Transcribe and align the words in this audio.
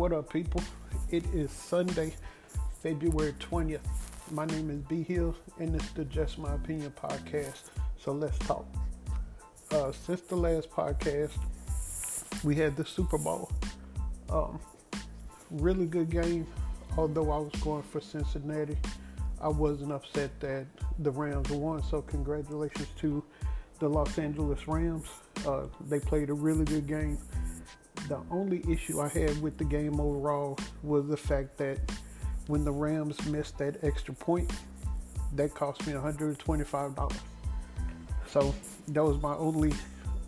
What 0.00 0.14
up, 0.14 0.32
people? 0.32 0.62
It 1.10 1.26
is 1.34 1.50
Sunday, 1.50 2.14
February 2.82 3.34
20th. 3.38 3.80
My 4.30 4.46
name 4.46 4.70
is 4.70 4.78
B 4.88 5.02
Hill, 5.02 5.36
and 5.58 5.76
is 5.76 5.86
the 5.90 6.06
Just 6.06 6.38
My 6.38 6.54
Opinion 6.54 6.90
podcast. 6.98 7.64
So 7.98 8.12
let's 8.12 8.38
talk. 8.38 8.64
Uh, 9.70 9.92
since 9.92 10.22
the 10.22 10.36
last 10.36 10.70
podcast, 10.70 11.32
we 12.42 12.54
had 12.54 12.76
the 12.76 12.84
Super 12.86 13.18
Bowl. 13.18 13.52
Um, 14.30 14.58
really 15.50 15.84
good 15.84 16.08
game, 16.08 16.46
although 16.96 17.30
I 17.30 17.36
was 17.36 17.52
going 17.60 17.82
for 17.82 18.00
Cincinnati. 18.00 18.78
I 19.38 19.48
wasn't 19.48 19.92
upset 19.92 20.30
that 20.40 20.64
the 21.00 21.10
Rams 21.10 21.50
won, 21.50 21.82
so 21.82 22.00
congratulations 22.00 22.88
to 23.00 23.22
the 23.80 23.88
Los 23.90 24.18
Angeles 24.18 24.66
Rams. 24.66 25.08
Uh, 25.46 25.64
they 25.90 26.00
played 26.00 26.30
a 26.30 26.34
really 26.34 26.64
good 26.64 26.86
game 26.86 27.18
the 28.10 28.20
only 28.32 28.60
issue 28.68 29.00
I 29.00 29.06
had 29.06 29.40
with 29.40 29.56
the 29.56 29.64
game 29.64 30.00
overall 30.00 30.58
was 30.82 31.06
the 31.06 31.16
fact 31.16 31.56
that 31.58 31.78
when 32.48 32.64
the 32.64 32.72
Rams 32.72 33.24
missed 33.26 33.56
that 33.58 33.84
extra 33.84 34.12
point, 34.12 34.52
that 35.36 35.54
cost 35.54 35.86
me 35.86 35.92
$125. 35.92 37.12
So 38.26 38.52
that 38.88 39.04
was 39.04 39.22
my 39.22 39.36
only 39.36 39.72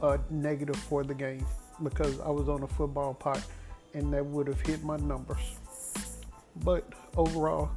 uh, 0.00 0.18
negative 0.30 0.77
for 0.77 1.02
the 1.02 1.12
game 1.12 1.45
because 1.82 2.20
I 2.20 2.30
was 2.30 2.48
on 2.48 2.62
a 2.62 2.68
football 2.68 3.14
pot 3.14 3.45
and 3.94 4.12
that 4.14 4.24
would 4.24 4.46
have 4.46 4.60
hit 4.60 4.84
my 4.84 4.96
numbers. 4.98 5.58
But 6.64 6.88
overall, 7.16 7.72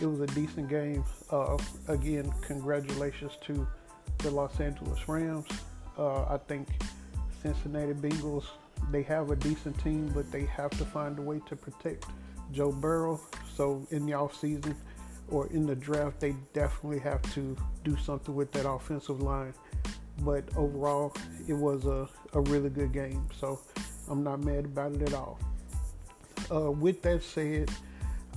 it 0.00 0.06
was 0.06 0.18
a 0.18 0.26
decent 0.34 0.68
game. 0.68 1.04
Uh, 1.30 1.58
again, 1.86 2.32
congratulations 2.42 3.34
to 3.42 3.68
the 4.18 4.32
Los 4.32 4.58
Angeles 4.58 5.08
Rams. 5.08 5.46
Uh, 5.96 6.24
I 6.24 6.38
think 6.48 6.66
Cincinnati 7.40 7.92
Bengals 7.92 8.46
they 8.90 9.02
have 9.02 9.30
a 9.30 9.36
decent 9.36 9.78
team, 9.82 10.10
but 10.14 10.30
they 10.30 10.44
have 10.46 10.70
to 10.72 10.84
find 10.84 11.18
a 11.18 11.22
way 11.22 11.40
to 11.46 11.56
protect 11.56 12.06
Joe 12.52 12.72
Burrow. 12.72 13.20
So 13.54 13.86
in 13.90 14.06
the 14.06 14.12
offseason 14.12 14.74
or 15.28 15.46
in 15.48 15.66
the 15.66 15.74
draft, 15.74 16.20
they 16.20 16.34
definitely 16.52 17.00
have 17.00 17.22
to 17.34 17.56
do 17.82 17.96
something 17.96 18.34
with 18.34 18.52
that 18.52 18.68
offensive 18.68 19.20
line. 19.20 19.54
But 20.20 20.44
overall, 20.56 21.14
it 21.48 21.54
was 21.54 21.86
a, 21.86 22.08
a 22.34 22.40
really 22.42 22.70
good 22.70 22.92
game. 22.92 23.28
So 23.38 23.60
I'm 24.08 24.22
not 24.22 24.40
mad 24.44 24.66
about 24.66 24.92
it 24.92 25.02
at 25.02 25.14
all. 25.14 25.38
Uh, 26.50 26.70
with 26.70 27.02
that 27.02 27.22
said, 27.22 27.70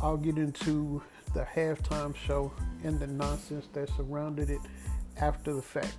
I'll 0.01 0.17
get 0.17 0.37
into 0.37 1.01
the 1.33 1.45
halftime 1.55 2.15
show 2.15 2.51
and 2.83 2.99
the 2.99 3.07
nonsense 3.07 3.67
that 3.73 3.89
surrounded 3.95 4.49
it 4.49 4.61
after 5.17 5.53
the 5.53 5.61
fact. 5.61 5.97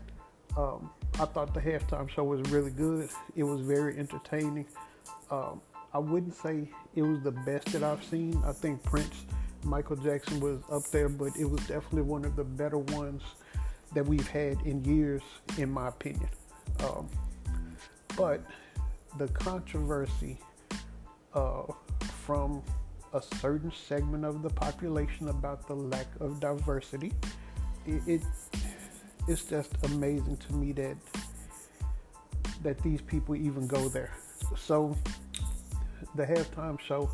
Um, 0.56 0.90
I 1.20 1.24
thought 1.24 1.52
the 1.52 1.61
halftime 1.61 2.08
show 2.08 2.22
was 2.22 2.41
really 2.50 2.70
good. 2.70 3.11
It 3.34 3.42
was 3.42 3.61
very 3.61 3.98
entertaining. 3.98 4.66
Um, 5.33 5.61
I 5.92 5.98
wouldn't 5.98 6.34
say 6.34 6.70
it 6.94 7.02
was 7.02 7.20
the 7.22 7.33
best 7.33 7.72
that 7.72 7.83
I've 7.83 8.05
seen. 8.05 8.41
I 8.47 8.52
think 8.52 8.84
Prince, 8.84 9.24
Michael 9.64 9.96
Jackson 9.96 10.39
was 10.39 10.61
up 10.70 10.84
there, 10.92 11.08
but 11.08 11.36
it 11.36 11.44
was 11.44 11.61
definitely 11.62 12.02
one 12.02 12.24
of 12.24 12.36
the 12.36 12.44
better 12.44 12.78
ones 12.78 13.22
that 13.94 14.06
we've 14.06 14.28
had 14.28 14.61
in 14.62 14.84
years, 14.84 15.22
in 15.56 15.72
my 15.72 15.89
opinion. 15.89 16.28
Um, 16.84 17.08
but 18.16 18.41
the 19.19 19.27
controversy 19.28 20.39
uh, 21.34 21.62
from 22.24 22.62
a 23.12 23.22
certain 23.41 23.72
segment 23.72 24.24
of 24.24 24.42
the 24.42 24.50
population 24.50 25.30
about 25.30 25.66
the 25.66 25.74
lack 25.74 26.06
of 26.20 26.39
diversity, 26.39 27.12
it, 27.86 28.02
it 28.06 28.22
it's 29.28 29.44
just 29.44 29.72
amazing 29.84 30.38
to 30.38 30.52
me 30.54 30.72
that 30.72 30.96
that 32.62 32.82
these 32.82 33.00
people 33.00 33.36
even 33.36 33.66
go 33.66 33.88
there. 33.88 34.12
So 34.56 34.96
the 36.16 36.24
halftime 36.24 36.80
show 36.80 37.08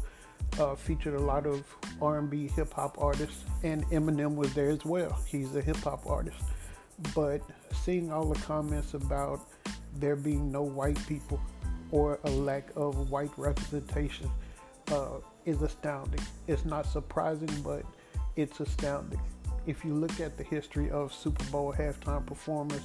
uh, 0.58 0.74
featured 0.74 1.14
a 1.14 1.20
lot 1.20 1.46
of 1.46 1.64
R&B 2.00 2.48
hip 2.48 2.72
hop 2.72 2.96
artists, 2.98 3.44
and 3.62 3.84
Eminem 3.90 4.36
was 4.36 4.54
there 4.54 4.70
as 4.70 4.84
well. 4.84 5.18
He's 5.26 5.54
a 5.54 5.60
hip 5.60 5.76
hop 5.78 6.06
artist. 6.06 6.38
But 7.14 7.42
seeing 7.72 8.10
all 8.12 8.26
the 8.26 8.40
comments 8.40 8.94
about 8.94 9.40
there 9.96 10.16
being 10.16 10.50
no 10.50 10.62
white 10.62 11.04
people 11.06 11.40
or 11.90 12.20
a 12.24 12.30
lack 12.30 12.70
of 12.76 13.10
white 13.10 13.30
representation 13.36 14.30
uh, 14.92 15.18
is 15.44 15.60
astounding. 15.60 16.20
It's 16.46 16.64
not 16.64 16.86
surprising, 16.86 17.50
but 17.62 17.84
it's 18.36 18.60
astounding 18.60 19.20
if 19.66 19.84
you 19.84 19.94
look 19.94 20.20
at 20.20 20.36
the 20.36 20.44
history 20.44 20.90
of 20.90 21.12
Super 21.12 21.44
Bowl 21.44 21.72
halftime 21.72 22.24
performers, 22.26 22.82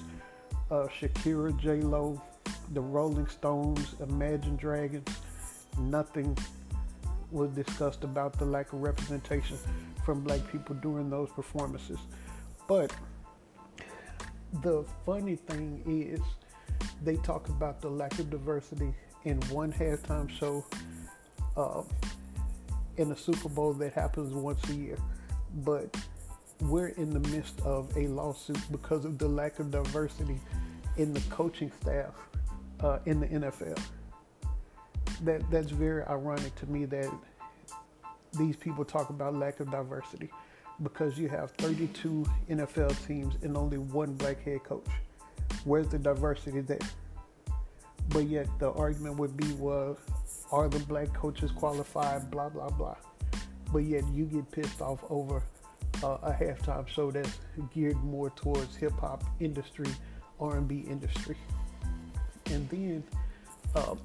uh, 0.72 0.88
Shakira, 0.88 1.58
J 1.60 1.82
Lo, 1.82 2.22
the 2.74 2.82
Rolling 2.82 3.28
Stones, 3.28 3.96
Imagine 4.00 4.56
Dragons, 4.56 5.10
nothing 5.78 6.38
was 7.32 7.50
discussed 7.52 8.04
about 8.04 8.38
the 8.40 8.46
lack 8.46 8.74
of 8.74 8.82
representation 8.82 9.58
from 10.06 10.22
black 10.22 10.40
people 10.52 10.76
during 10.76 11.10
those 11.10 11.30
performances. 11.30 12.00
But 12.68 12.92
the 14.64 14.86
funny 15.06 15.36
thing 15.36 15.84
is, 15.86 16.22
they 17.04 17.18
talk 17.18 17.50
about 17.50 17.82
the 17.82 17.90
lack 17.90 18.18
of 18.20 18.30
diversity 18.30 18.94
in 19.26 19.40
one 19.50 19.72
halftime 19.72 20.30
show 20.30 20.66
uh, 21.58 21.84
in 22.98 23.12
a 23.12 23.18
Super 23.18 23.50
Bowl 23.50 23.74
that 23.74 23.94
happens 23.94 24.34
once 24.34 24.68
a 24.70 24.74
year. 24.74 24.98
But 25.64 25.96
we're 26.62 26.90
in 26.90 27.12
the 27.12 27.20
midst 27.30 27.60
of 27.62 27.96
a 27.96 28.08
lawsuit 28.08 28.60
because 28.72 29.06
of 29.06 29.18
the 29.18 29.28
lack 29.28 29.60
of 29.60 29.72
diversity 29.72 30.40
in 30.98 31.14
the 31.14 31.22
coaching 31.30 31.72
staff 31.82 32.14
uh, 32.82 33.00
in 33.06 33.20
the 33.20 33.28
NFL. 33.28 33.80
That 35.24 35.50
that's 35.50 35.72
very 35.72 36.04
ironic 36.06 36.56
to 36.56 36.66
me 36.68 36.86
that 36.86 37.12
these 38.38 38.56
people 38.56 38.86
talk 38.86 39.10
about 39.10 39.36
lack 39.36 39.60
of 39.60 39.72
diversity 39.72 40.30
because 40.84 41.18
you 41.18 41.28
have 41.28 41.52
32 41.52 42.26
NFL 42.50 43.08
teams 43.08 43.36
and 43.42 43.58
only 43.58 43.78
one 43.78 44.14
black 44.14 44.42
head 44.44 44.64
coach. 44.64 44.86
Where's 45.64 45.88
the 45.88 46.00
diversity 46.00 46.62
there? 46.62 46.80
But 48.10 48.28
yet 48.28 48.48
the 48.60 48.72
argument 48.72 49.18
would 49.18 49.36
be, 49.36 49.52
well, 49.54 49.98
are 50.52 50.68
the 50.68 50.80
black 50.80 51.14
coaches 51.14 51.52
qualified? 51.52 52.30
Blah 52.32 52.50
blah 52.50 52.70
blah. 52.70 52.96
But 53.72 53.80
yet 53.80 54.04
you 54.14 54.26
get 54.26 54.52
pissed 54.52 54.82
off 54.82 55.04
over 55.10 55.44
uh, 56.04 56.18
a 56.24 56.32
halftime 56.32 56.88
show 56.88 57.12
that's 57.12 57.40
geared 57.74 58.02
more 58.04 58.30
towards 58.32 58.76
hip 58.76 58.94
hop 59.00 59.24
industry, 59.40 59.90
R&B 60.40 60.86
industry. 60.90 61.36
And 62.48 62.68
then 62.70 63.04
uh, 63.76 63.96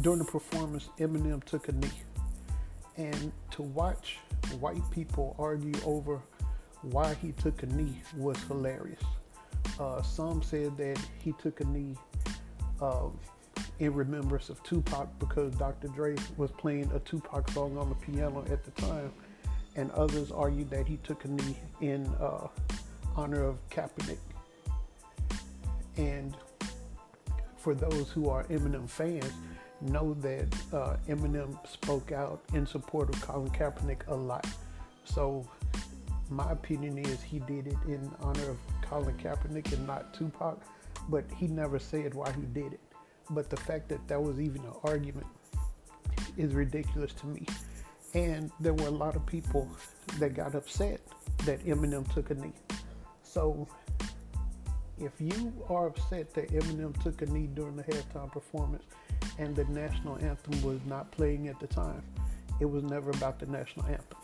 during 0.00 0.18
the 0.18 0.24
performance, 0.24 0.88
Eminem 0.98 1.42
took 1.44 1.68
a 1.68 1.72
knee. 1.72 1.88
And 2.96 3.32
to 3.52 3.62
watch 3.62 4.18
white 4.60 4.82
people 4.90 5.34
argue 5.38 5.74
over 5.84 6.20
why 6.82 7.14
he 7.14 7.32
took 7.32 7.62
a 7.62 7.66
knee 7.66 8.00
was 8.16 8.40
hilarious. 8.44 9.02
Uh, 9.78 10.02
some 10.02 10.42
said 10.42 10.76
that 10.76 10.98
he 11.18 11.32
took 11.32 11.60
a 11.60 11.64
knee 11.64 11.96
uh, 12.80 13.08
in 13.78 13.92
remembrance 13.92 14.48
of 14.48 14.62
Tupac 14.62 15.08
because 15.18 15.54
Dr. 15.56 15.88
Dre 15.88 16.14
was 16.36 16.50
playing 16.52 16.90
a 16.92 17.00
Tupac 17.00 17.50
song 17.50 17.76
on 17.78 17.88
the 17.88 17.94
piano 17.96 18.44
at 18.50 18.64
the 18.64 18.70
time 18.72 19.12
and 19.76 19.90
others 19.92 20.30
argue 20.30 20.64
that 20.66 20.86
he 20.86 20.96
took 20.98 21.24
a 21.24 21.28
knee 21.28 21.56
in 21.80 22.06
uh, 22.20 22.48
honor 23.16 23.42
of 23.42 23.56
Kaepernick. 23.70 24.18
And 25.96 26.36
for 27.56 27.74
those 27.74 28.10
who 28.10 28.28
are 28.28 28.44
Eminem 28.44 28.88
fans, 28.88 29.30
know 29.80 30.14
that 30.14 30.54
uh, 30.72 30.96
Eminem 31.08 31.56
spoke 31.66 32.12
out 32.12 32.42
in 32.52 32.66
support 32.66 33.08
of 33.14 33.20
Colin 33.20 33.50
Kaepernick 33.50 34.06
a 34.08 34.14
lot. 34.14 34.46
So 35.04 35.46
my 36.30 36.50
opinion 36.52 36.98
is 36.98 37.22
he 37.22 37.38
did 37.40 37.66
it 37.66 37.76
in 37.86 38.10
honor 38.20 38.50
of 38.50 38.58
Colin 38.82 39.16
Kaepernick 39.16 39.72
and 39.72 39.86
not 39.86 40.14
Tupac, 40.14 40.60
but 41.08 41.24
he 41.36 41.46
never 41.46 41.78
said 41.78 42.14
why 42.14 42.32
he 42.32 42.42
did 42.42 42.74
it. 42.74 42.80
But 43.30 43.50
the 43.50 43.56
fact 43.56 43.88
that 43.88 44.06
that 44.08 44.22
was 44.22 44.40
even 44.40 44.62
an 44.62 44.74
argument 44.82 45.26
is 46.36 46.54
ridiculous 46.54 47.12
to 47.14 47.26
me. 47.26 47.46
And 48.14 48.50
there 48.60 48.74
were 48.74 48.86
a 48.86 48.90
lot 48.90 49.16
of 49.16 49.26
people 49.26 49.68
that 50.18 50.34
got 50.34 50.54
upset 50.54 51.00
that 51.44 51.64
Eminem 51.66 52.12
took 52.14 52.30
a 52.30 52.34
knee. 52.34 52.52
So 53.22 53.66
if 54.98 55.12
you 55.18 55.52
are 55.68 55.88
upset 55.88 56.32
that 56.34 56.50
Eminem 56.52 57.00
took 57.02 57.22
a 57.22 57.26
knee 57.26 57.48
during 57.52 57.76
the 57.76 57.82
halftime 57.82 58.30
performance 58.30 58.84
and 59.38 59.56
the 59.56 59.64
national 59.64 60.16
anthem 60.16 60.62
was 60.62 60.78
not 60.86 61.10
playing 61.10 61.48
at 61.48 61.58
the 61.58 61.66
time, 61.66 62.02
it 62.60 62.66
was 62.66 62.84
never 62.84 63.10
about 63.10 63.40
the 63.40 63.46
national 63.46 63.86
anthem. 63.86 64.18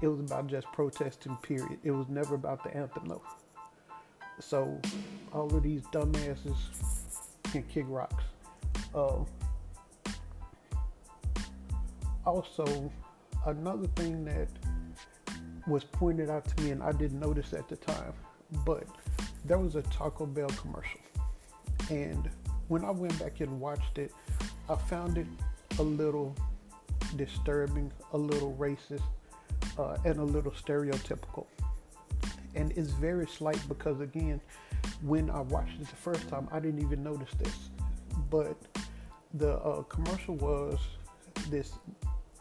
It 0.00 0.08
was 0.08 0.18
about 0.18 0.48
just 0.48 0.66
protesting, 0.72 1.36
period. 1.36 1.78
It 1.84 1.92
was 1.92 2.08
never 2.08 2.34
about 2.34 2.64
the 2.64 2.76
anthem, 2.76 3.06
though. 3.06 3.22
So 4.40 4.80
all 5.32 5.54
of 5.54 5.62
these 5.62 5.82
dumbasses 5.92 6.56
can 7.44 7.62
kick 7.62 7.84
rocks. 7.86 8.24
Uh, 8.92 9.20
also, 12.24 12.90
another 13.46 13.86
thing 13.96 14.24
that 14.24 14.48
was 15.66 15.84
pointed 15.84 16.30
out 16.30 16.44
to 16.44 16.62
me, 16.62 16.70
and 16.70 16.82
I 16.82 16.92
didn't 16.92 17.20
notice 17.20 17.52
at 17.52 17.68
the 17.68 17.76
time, 17.76 18.12
but 18.64 18.84
there 19.44 19.58
was 19.58 19.76
a 19.76 19.82
Taco 19.82 20.26
Bell 20.26 20.48
commercial. 20.48 21.00
And 21.90 22.30
when 22.68 22.84
I 22.84 22.90
went 22.90 23.18
back 23.18 23.40
and 23.40 23.60
watched 23.60 23.98
it, 23.98 24.12
I 24.68 24.76
found 24.76 25.18
it 25.18 25.26
a 25.78 25.82
little 25.82 26.34
disturbing, 27.16 27.92
a 28.12 28.18
little 28.18 28.54
racist, 28.58 29.02
uh, 29.78 29.96
and 30.04 30.18
a 30.18 30.24
little 30.24 30.52
stereotypical. 30.52 31.46
And 32.54 32.72
it's 32.72 32.90
very 32.90 33.26
slight 33.26 33.60
because, 33.68 34.00
again, 34.00 34.40
when 35.02 35.30
I 35.30 35.40
watched 35.40 35.80
it 35.80 35.88
the 35.88 35.96
first 35.96 36.28
time, 36.28 36.48
I 36.52 36.60
didn't 36.60 36.80
even 36.80 37.02
notice 37.02 37.32
this. 37.38 37.70
But 38.30 38.56
the 39.34 39.54
uh, 39.58 39.82
commercial 39.82 40.36
was 40.36 40.78
this 41.48 41.72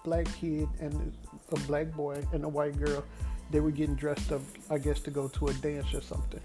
black 0.03 0.25
kid 0.39 0.68
and 0.80 1.13
a 1.51 1.59
black 1.62 1.92
boy 1.94 2.24
and 2.33 2.44
a 2.44 2.50
white 2.50 2.77
girl. 2.77 3.03
They 3.51 3.59
were 3.59 3.71
getting 3.71 3.95
dressed 3.95 4.31
up, 4.31 4.42
I 4.69 4.77
guess, 4.77 5.00
to 5.01 5.12
go 5.12 5.27
to 5.27 5.48
a 5.48 5.53
dance 5.56 5.94
or 5.94 6.01
something. 6.01 6.42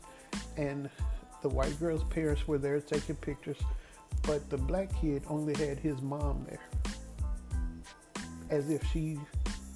And 0.56 0.90
the 1.42 1.48
white 1.48 1.78
girl's 1.78 2.04
parents 2.04 2.48
were 2.48 2.58
there 2.58 2.80
taking 2.80 3.16
pictures, 3.16 3.58
but 4.22 4.48
the 4.50 4.56
black 4.56 4.88
kid 5.00 5.22
only 5.28 5.54
had 5.54 5.78
his 5.78 6.00
mom 6.02 6.44
there 6.48 6.60
as 8.50 8.70
if 8.70 8.84
she 8.92 9.18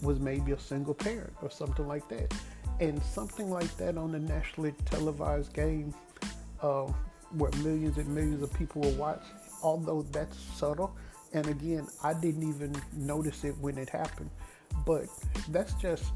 was 0.03 0.19
maybe 0.19 0.53
a 0.53 0.59
single 0.59 0.95
parent 0.95 1.33
or 1.43 1.51
something 1.51 1.87
like 1.87 2.09
that. 2.09 2.35
And 2.81 3.03
something 3.03 3.51
like 3.51 3.77
that 3.77 3.99
on 3.99 4.15
a 4.15 4.19
nationally 4.19 4.75
televised 4.87 5.53
game 5.53 5.95
uh, 6.63 6.87
where 7.33 7.51
millions 7.63 7.99
and 7.99 8.09
millions 8.09 8.43
of 8.43 8.53
people 8.55 8.83
will 8.83 8.93
watch, 8.93 9.23
although 9.63 10.03
that's 10.11 10.39
subtle. 10.39 10.97
And 11.33 11.47
again, 11.47 11.87
I 12.03 12.13
didn't 12.13 12.49
even 12.49 12.75
notice 12.93 13.45
it 13.45 13.57
when 13.59 13.79
it 13.79 13.89
happened. 13.89 14.31
But 14.85 15.07
that's 15.49 15.75
just 15.75 16.13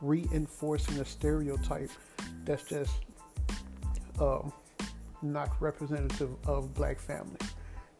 reinforcing 0.00 0.98
a 0.98 1.04
stereotype 1.04 1.90
that's 2.44 2.64
just 2.64 2.92
um, 4.20 4.52
not 5.22 5.50
representative 5.60 6.30
of 6.46 6.74
black 6.74 7.00
families. 7.00 7.50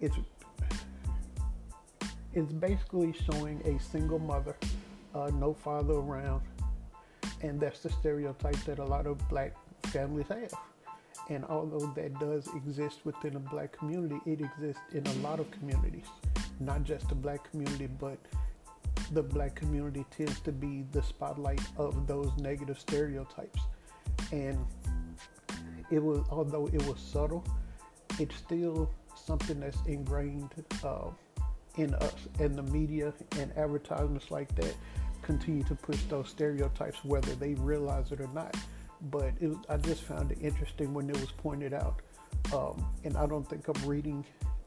It's 0.01 0.17
it's 2.35 2.53
basically 2.53 3.15
showing 3.31 3.61
a 3.67 3.79
single 3.83 4.19
mother, 4.19 4.57
uh, 5.15 5.31
no 5.35 5.53
father 5.53 5.95
around, 5.95 6.41
and 7.43 7.61
that's 7.61 7.81
the 7.81 7.91
stereotype 7.91 8.57
that 8.65 8.79
a 8.79 8.85
lot 8.85 9.07
of 9.07 9.19
black 9.29 9.55
families 9.85 10.27
have. 10.29 10.53
And 11.29 11.45
although 11.45 11.87
that 11.95 12.19
does 12.19 12.49
exist 12.55 13.01
within 13.05 13.37
a 13.37 13.41
black 13.41 13.73
community, 13.73 14.19
it 14.27 14.41
exists 14.41 14.83
in 14.93 15.07
a 15.07 15.15
lot 15.27 15.41
of 15.41 15.51
communities, 15.51 16.07
not 16.61 16.85
just 16.85 17.09
the 17.09 17.15
black 17.15 17.51
community, 17.51 17.87
but 17.87 18.19
the 19.13 19.23
black 19.23 19.55
community 19.55 20.05
tends 20.11 20.41
to 20.41 20.53
be 20.53 20.85
the 20.93 21.03
spotlight 21.03 21.63
of 21.77 22.07
those 22.07 22.31
negative 22.39 22.79
stereotypes. 22.79 23.61
And 24.33 24.59
it 25.91 26.03
was, 26.03 26.25
although 26.31 26.67
it 26.69 26.83
was 26.87 26.99
subtle, 26.99 27.45
it's 28.19 28.37
still 28.37 28.91
something 29.15 29.61
that's 29.61 29.79
ingrained 29.87 30.53
uh, 30.83 31.11
in 31.77 31.95
us 31.95 32.15
and 32.39 32.57
the 32.57 32.63
media 32.65 33.13
and 33.39 33.53
advertisements 33.57 34.31
like 34.31 34.55
that 34.57 34.75
continue 35.23 35.63
to 35.63 35.75
push 35.75 35.99
those 36.09 36.29
stereotypes 36.29 37.05
whether 37.05 37.35
they 37.37 37.55
realize 37.55 38.11
it 38.13 38.21
or 38.21 38.29
not 38.35 38.55
but 39.11 39.33
it, 39.41 39.57
i 39.69 39.77
just 39.77 40.03
found 40.03 40.31
it 40.31 40.39
interesting 40.41 40.95
when 40.95 41.09
it 41.11 41.17
was 41.21 41.33
pointed 41.33 41.75
out 41.75 42.01
um, 42.55 42.85
and 43.05 43.17
i 43.17 43.27
don't 43.27 43.49
think 43.49 43.67
i'm 43.69 43.89
reading 43.89 44.25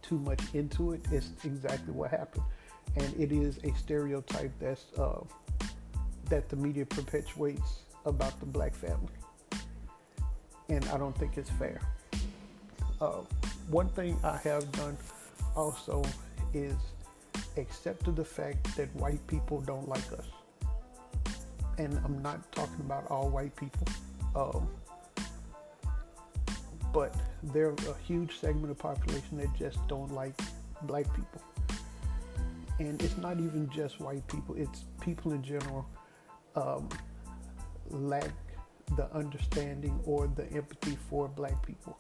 too 0.07 0.19
much 0.19 0.41
into 0.53 0.93
it. 0.93 1.01
It's 1.11 1.31
exactly 1.43 1.93
what 1.93 2.11
happened. 2.11 2.43
And 2.95 3.13
it 3.19 3.31
is 3.31 3.59
a 3.63 3.73
stereotype 3.75 4.51
that's 4.59 4.85
uh, 4.97 5.21
that 6.29 6.49
the 6.49 6.55
media 6.55 6.85
perpetuates 6.85 7.79
about 8.05 8.39
the 8.39 8.45
black 8.45 8.73
family. 8.73 9.13
And 10.69 10.83
i 10.89 10.97
don't 10.97 11.17
think 11.17 11.37
it's 11.37 11.49
fair. 11.51 11.79
Uh, 13.01 13.21
one 13.69 13.89
thing 13.89 14.17
i 14.23 14.37
have 14.37 14.71
done 14.71 14.97
also 15.55 16.03
is 16.53 16.75
accepted 17.57 18.15
the 18.15 18.25
fact 18.25 18.75
that 18.77 18.93
white 18.95 19.25
people 19.27 19.61
don't 19.61 19.87
like 19.87 20.11
us. 20.13 20.27
And 21.77 21.99
I'm 22.05 22.21
not 22.21 22.51
talking 22.51 22.79
about 22.79 23.09
all 23.11 23.29
white 23.29 23.55
people, 23.55 23.87
um, 24.35 24.67
but 26.93 27.15
there's 27.43 27.77
a 27.87 27.95
huge 28.05 28.39
segment 28.39 28.71
of 28.71 28.77
population 28.77 29.37
that 29.37 29.53
just 29.57 29.85
don't 29.87 30.11
like 30.13 30.39
black 30.83 31.05
people. 31.15 31.41
And 32.79 33.01
it's 33.01 33.17
not 33.17 33.39
even 33.39 33.69
just 33.69 33.99
white 33.99 34.25
people, 34.27 34.55
it's 34.55 34.85
people 35.01 35.31
in 35.31 35.41
general 35.41 35.85
um, 36.55 36.89
lack 37.89 38.31
the 38.97 39.11
understanding 39.13 39.99
or 40.05 40.27
the 40.27 40.45
empathy 40.53 40.97
for 41.09 41.27
black 41.27 41.65
people. 41.65 41.97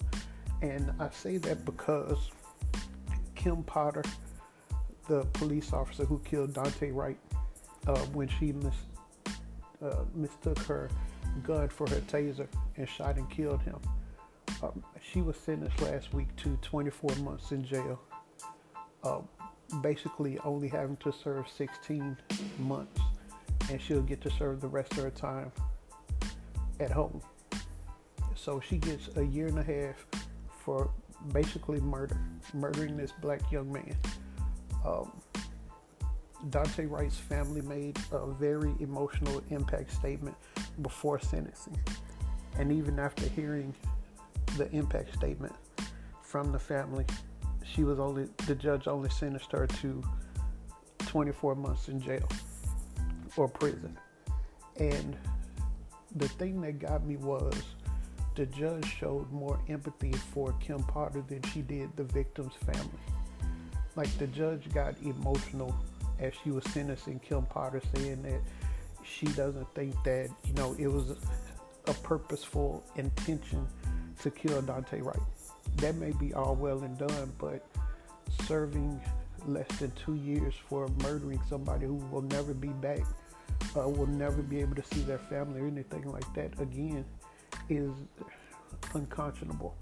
And 0.61 0.91
I 0.99 1.09
say 1.09 1.37
that 1.37 1.65
because 1.65 2.31
Kim 3.35 3.63
Potter 3.63 4.03
the 5.07 5.23
police 5.33 5.73
officer 5.73 6.05
who 6.05 6.19
killed 6.19 6.53
Daunte 6.53 6.93
Wright 6.93 7.17
uh, 7.87 7.97
when 8.13 8.27
she 8.27 8.51
mis, 8.51 8.73
uh, 9.83 10.03
mistook 10.13 10.57
her 10.59 10.89
gun 11.43 11.69
for 11.69 11.89
her 11.89 12.01
taser 12.01 12.47
and 12.77 12.87
shot 12.87 13.17
and 13.17 13.29
killed 13.29 13.61
him. 13.61 13.79
Um, 14.63 14.83
she 15.01 15.21
was 15.21 15.35
sentenced 15.37 15.81
last 15.81 16.13
week 16.13 16.33
to 16.37 16.57
24 16.61 17.15
months 17.17 17.51
in 17.51 17.63
jail, 17.63 17.99
uh, 19.03 19.19
basically 19.81 20.39
only 20.39 20.67
having 20.67 20.95
to 20.97 21.11
serve 21.11 21.47
16 21.49 22.17
months, 22.59 23.01
and 23.69 23.81
she'll 23.81 24.01
get 24.01 24.21
to 24.21 24.29
serve 24.31 24.61
the 24.61 24.67
rest 24.67 24.91
of 24.93 25.03
her 25.03 25.09
time 25.09 25.51
at 26.79 26.91
home. 26.91 27.21
So 28.35 28.59
she 28.59 28.77
gets 28.77 29.09
a 29.17 29.23
year 29.23 29.47
and 29.47 29.59
a 29.59 29.63
half 29.63 30.05
for 30.63 30.91
basically 31.33 31.81
murder, 31.81 32.17
murdering 32.53 32.97
this 32.97 33.11
black 33.21 33.51
young 33.51 33.71
man. 33.71 33.95
Um, 34.85 35.11
Daunte 36.49 36.89
Wright's 36.89 37.17
family 37.17 37.61
made 37.61 37.97
a 38.11 38.27
very 38.27 38.73
emotional 38.79 39.41
impact 39.49 39.91
statement 39.91 40.35
before 40.81 41.19
sentencing. 41.19 41.79
And 42.57 42.71
even 42.71 42.99
after 42.99 43.27
hearing 43.27 43.73
the 44.57 44.69
impact 44.71 45.13
statement 45.13 45.53
from 46.21 46.51
the 46.51 46.59
family, 46.59 47.05
she 47.63 47.83
was 47.83 47.99
only 47.99 48.27
the 48.47 48.55
judge 48.55 48.87
only 48.87 49.09
sentenced 49.09 49.51
her 49.51 49.67
to 49.67 50.03
24 50.99 51.55
months 51.55 51.89
in 51.89 51.99
jail 51.99 52.27
or 53.35 53.47
prison. 53.47 53.97
And 54.77 55.17
the 56.15 56.27
thing 56.27 56.61
that 56.61 56.79
got 56.79 57.05
me 57.05 57.17
was 57.17 57.61
the 58.35 58.45
judge 58.45 58.85
showed 58.85 59.31
more 59.31 59.59
empathy 59.69 60.11
for 60.11 60.53
Kim 60.59 60.83
Potter 60.83 61.23
than 61.27 61.41
she 61.53 61.61
did 61.61 61.95
the 61.95 62.03
victim's 62.03 62.53
family 62.55 62.99
like 63.95 64.15
the 64.17 64.27
judge 64.27 64.71
got 64.73 64.95
emotional 65.03 65.75
as 66.19 66.33
she 66.43 66.51
was 66.51 66.63
sentencing 66.65 67.19
Kim 67.19 67.45
Potter, 67.45 67.81
saying 67.95 68.21
that 68.23 68.41
she 69.05 69.27
doesn't 69.27 69.67
think 69.75 69.95
that 70.03 70.29
you 70.45 70.53
know 70.53 70.75
it 70.77 70.87
was 70.87 71.15
a 71.87 71.93
purposeful 71.93 72.83
intention 72.95 73.67
to 74.21 74.31
kill 74.31 74.61
Daunte 74.61 75.03
Wright. 75.03 75.19
That 75.77 75.95
may 75.95 76.11
be 76.11 76.33
all 76.33 76.55
well 76.55 76.83
and 76.83 76.97
done, 76.97 77.33
but 77.37 77.65
serving 78.47 78.99
less 79.47 79.67
than 79.79 79.91
two 79.91 80.15
years 80.15 80.53
for 80.67 80.87
murdering 81.03 81.39
somebody 81.47 81.85
who 81.85 81.95
will 82.11 82.23
never 82.23 82.53
be 82.53 82.69
back, 82.69 83.01
uh, 83.77 83.87
will 83.87 84.07
never 84.07 84.41
be 84.41 84.59
able 84.59 84.75
to 84.75 84.83
see 84.83 85.01
their 85.01 85.19
family 85.19 85.61
or 85.61 85.67
anything 85.67 86.09
like 86.09 86.33
that 86.33 86.59
again, 86.59 87.05
is 87.69 87.91
unconscionable. 88.93 89.75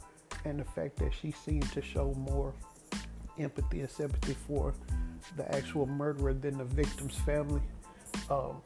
And 0.46 0.60
the 0.60 0.66
fact 0.66 0.98
that 0.98 1.14
she 1.14 1.32
seemed 1.32 1.72
to 1.72 1.82
show 1.82 2.14
more 2.16 2.54
empathy 3.40 3.80
and 3.80 3.90
sympathy 3.90 4.36
for 4.48 4.74
the 5.38 5.56
actual 5.56 5.86
murderer 5.86 6.34
than 6.34 6.58
the 6.58 6.66
victim's 6.66 7.16
family. 7.16 7.62
Um, 8.30 8.62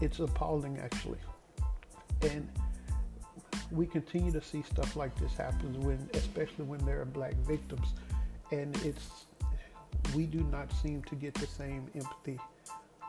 it's 0.00 0.18
appalling, 0.20 0.78
actually. 0.78 1.18
And 2.22 2.48
we 3.70 3.86
continue 3.86 4.32
to 4.32 4.42
see 4.42 4.62
stuff 4.62 4.96
like 4.96 5.14
this 5.18 5.32
happens 5.34 5.76
when, 5.78 6.08
especially 6.14 6.64
when 6.64 6.84
there 6.84 7.00
are 7.00 7.06
black 7.06 7.34
victims, 7.46 7.94
and 8.50 8.76
it's 8.84 9.26
we 10.14 10.26
do 10.26 10.40
not 10.50 10.72
seem 10.82 11.02
to 11.04 11.14
get 11.14 11.34
the 11.34 11.46
same 11.46 11.88
empathy 11.94 12.38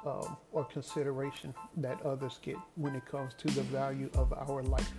um, 0.05 0.36
or 0.51 0.63
consideration 0.65 1.53
that 1.77 2.01
others 2.03 2.39
get 2.41 2.57
when 2.75 2.95
it 2.95 3.05
comes 3.05 3.33
to 3.36 3.48
the 3.50 3.62
value 3.63 4.10
of 4.15 4.33
our 4.33 4.63
life, 4.63 4.93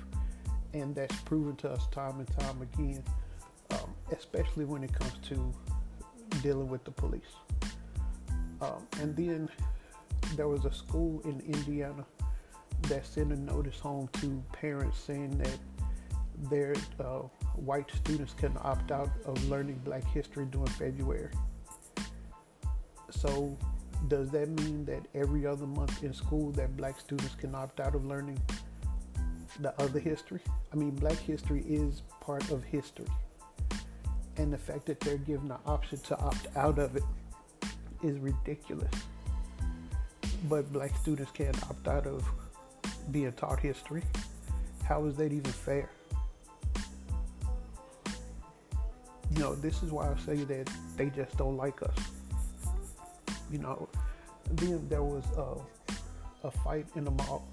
and 0.75 0.95
that's 0.95 1.17
proven 1.23 1.57
to 1.57 1.71
us 1.71 1.87
time 1.89 2.19
and 2.19 2.29
time 2.39 2.61
again 2.63 3.03
um, 3.73 3.95
especially 4.13 4.65
when 4.65 4.85
it 4.85 4.93
comes 4.93 5.13
to 5.29 5.53
dealing 6.43 6.69
with 6.69 6.85
the 6.85 6.91
police. 6.91 7.23
Um, 8.61 8.87
and 9.01 9.17
then 9.17 9.49
there 10.37 10.49
was 10.49 10.65
a 10.65 10.73
school 10.73 11.21
in 11.25 11.41
Indiana 11.41 12.05
that 12.83 13.07
sent 13.07 13.33
a 13.33 13.37
notice 13.37 13.79
home 13.79 14.09
to 14.21 14.43
parents 14.53 14.99
saying 14.99 15.39
that 15.39 15.59
their 16.51 16.75
uh, 17.01 17.21
white 17.55 17.91
students 17.91 18.35
can 18.35 18.57
opt 18.63 18.91
out 18.91 19.11
of 19.27 19.49
learning 19.49 19.81
black 19.85 20.05
history 20.05 20.47
during 20.47 20.67
February. 20.69 21.31
So 23.11 23.57
does 24.09 24.31
that 24.31 24.49
mean 24.49 24.85
that 24.87 25.07
every 25.15 25.47
other 25.47 25.67
month 25.67 26.03
in 26.03 26.13
school 26.13 26.51
that 26.53 26.77
black 26.77 26.99
students 26.99 27.35
can 27.35 27.55
opt 27.55 27.79
out 27.79 27.95
of 27.95 28.05
learning 28.05 28.41
the 29.61 29.81
other 29.81 30.01
history? 30.01 30.41
I 30.73 30.77
mean, 30.77 30.91
black 30.91 31.19
history 31.19 31.63
is 31.69 32.03
part 32.21 32.51
of 32.51 32.65
history 32.65 33.07
and 34.37 34.53
the 34.53 34.59
fact 34.59 34.87
that 34.87 35.01
they're 35.01 35.19
given 35.19 35.49
the 35.49 35.59
option 35.67 35.99
to 35.99 36.19
opt 36.19 36.49
out 36.57 36.79
of 36.79 36.97
it 36.97 37.03
is 38.03 38.19
ridiculous. 38.19 38.93
But 40.45 40.73
black 40.73 40.97
students 40.97 41.31
can't 41.33 41.61
opt 41.65 41.87
out 41.89 42.07
of 42.07 42.29
being 43.11 43.33
taught 43.33 43.61
history. 43.61 44.03
How 44.85 45.05
is 45.07 45.17
that 45.17 45.33
even 45.33 45.53
fair? 45.53 45.89
You 49.35 49.39
know, 49.39 49.55
this 49.55 49.83
is 49.83 49.91
why 49.91 50.11
I 50.11 50.19
say 50.19 50.45
that 50.45 50.71
they 50.97 51.09
just 51.11 51.37
don't 51.37 51.57
like 51.57 51.83
us. 51.83 51.97
You 53.51 53.59
know, 53.59 53.89
then 54.51 54.87
there 54.89 55.03
was 55.03 55.25
a, 55.37 56.47
a 56.47 56.51
fight 56.51 56.87
in 56.97 57.05
the 57.05 57.11
mall, 57.13 57.47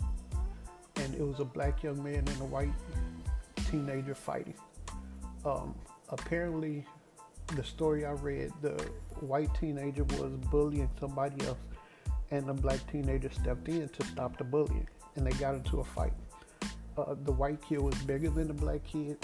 and 0.98 1.16
it 1.16 1.22
was 1.22 1.40
a 1.40 1.46
black 1.46 1.84
young 1.84 2.04
man 2.04 2.16
and 2.16 2.42
a 2.42 2.46
white 2.46 2.74
teenager 3.70 4.16
fighting. 4.16 4.56
Um, 5.46 5.76
apparently, 6.10 6.86
the 7.56 7.64
story 7.64 8.06
I 8.06 8.12
read, 8.12 8.52
the 8.62 8.74
white 9.22 9.50
teenager 9.60 10.04
was 10.04 10.34
bullying 10.52 10.90
somebody 11.00 11.46
else, 11.46 11.58
and 12.32 12.46
the 12.46 12.54
black 12.54 12.80
teenager 12.92 13.30
stepped 13.32 13.68
in 13.68 13.90
to 13.90 14.06
stop 14.06 14.38
the 14.38 14.44
bullying, 14.44 14.88
and 15.16 15.26
they 15.26 15.32
got 15.40 15.56
into 15.56 15.80
a 15.80 15.84
fight. 15.84 16.14
Uh, 16.98 17.16
the 17.24 17.32
white 17.32 17.62
kid 17.62 17.82
was 17.82 17.96
bigger 18.00 18.30
than 18.30 18.48
the 18.48 18.54
black 18.54 18.84
kid, 18.84 19.18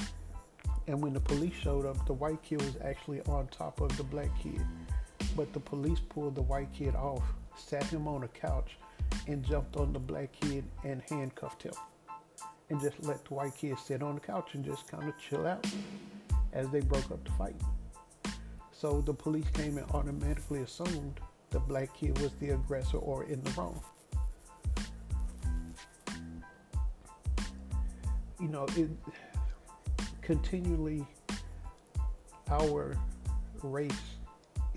and 0.87 1.01
when 1.01 1.13
the 1.13 1.19
police 1.19 1.53
showed 1.53 1.85
up, 1.85 2.05
the 2.05 2.13
white 2.13 2.41
kid 2.43 2.61
was 2.61 2.77
actually 2.83 3.21
on 3.21 3.47
top 3.47 3.81
of 3.81 3.95
the 3.97 4.03
black 4.03 4.29
kid. 4.41 4.61
But 5.35 5.51
the 5.53 5.59
police 5.59 5.99
pulled 5.99 6.35
the 6.35 6.43
white 6.43 6.71
kid 6.73 6.95
off, 6.95 7.23
sat 7.57 7.83
him 7.85 8.07
on 8.07 8.23
a 8.23 8.27
couch, 8.27 8.77
and 9.27 9.43
jumped 9.43 9.77
on 9.77 9.93
the 9.93 9.99
black 9.99 10.31
kid 10.39 10.63
and 10.83 11.01
handcuffed 11.09 11.63
him. 11.63 11.73
And 12.69 12.79
just 12.79 13.01
let 13.03 13.23
the 13.25 13.33
white 13.33 13.55
kid 13.55 13.77
sit 13.77 14.01
on 14.01 14.15
the 14.15 14.21
couch 14.21 14.51
and 14.53 14.63
just 14.63 14.87
kind 14.87 15.07
of 15.07 15.13
chill 15.17 15.45
out 15.45 15.65
as 16.53 16.69
they 16.69 16.79
broke 16.79 17.11
up 17.11 17.23
the 17.23 17.31
fight. 17.31 17.55
So 18.71 19.01
the 19.01 19.13
police 19.13 19.49
came 19.53 19.77
and 19.77 19.89
automatically 19.91 20.61
assumed 20.61 21.19
the 21.49 21.59
black 21.59 21.93
kid 21.93 22.17
was 22.19 22.31
the 22.39 22.51
aggressor 22.51 22.97
or 22.97 23.23
in 23.25 23.41
the 23.43 23.51
wrong. 23.51 23.81
You 28.39 28.49
know, 28.49 28.65
it 28.75 28.89
continually 30.21 31.05
our 32.49 32.97
race 33.63 33.91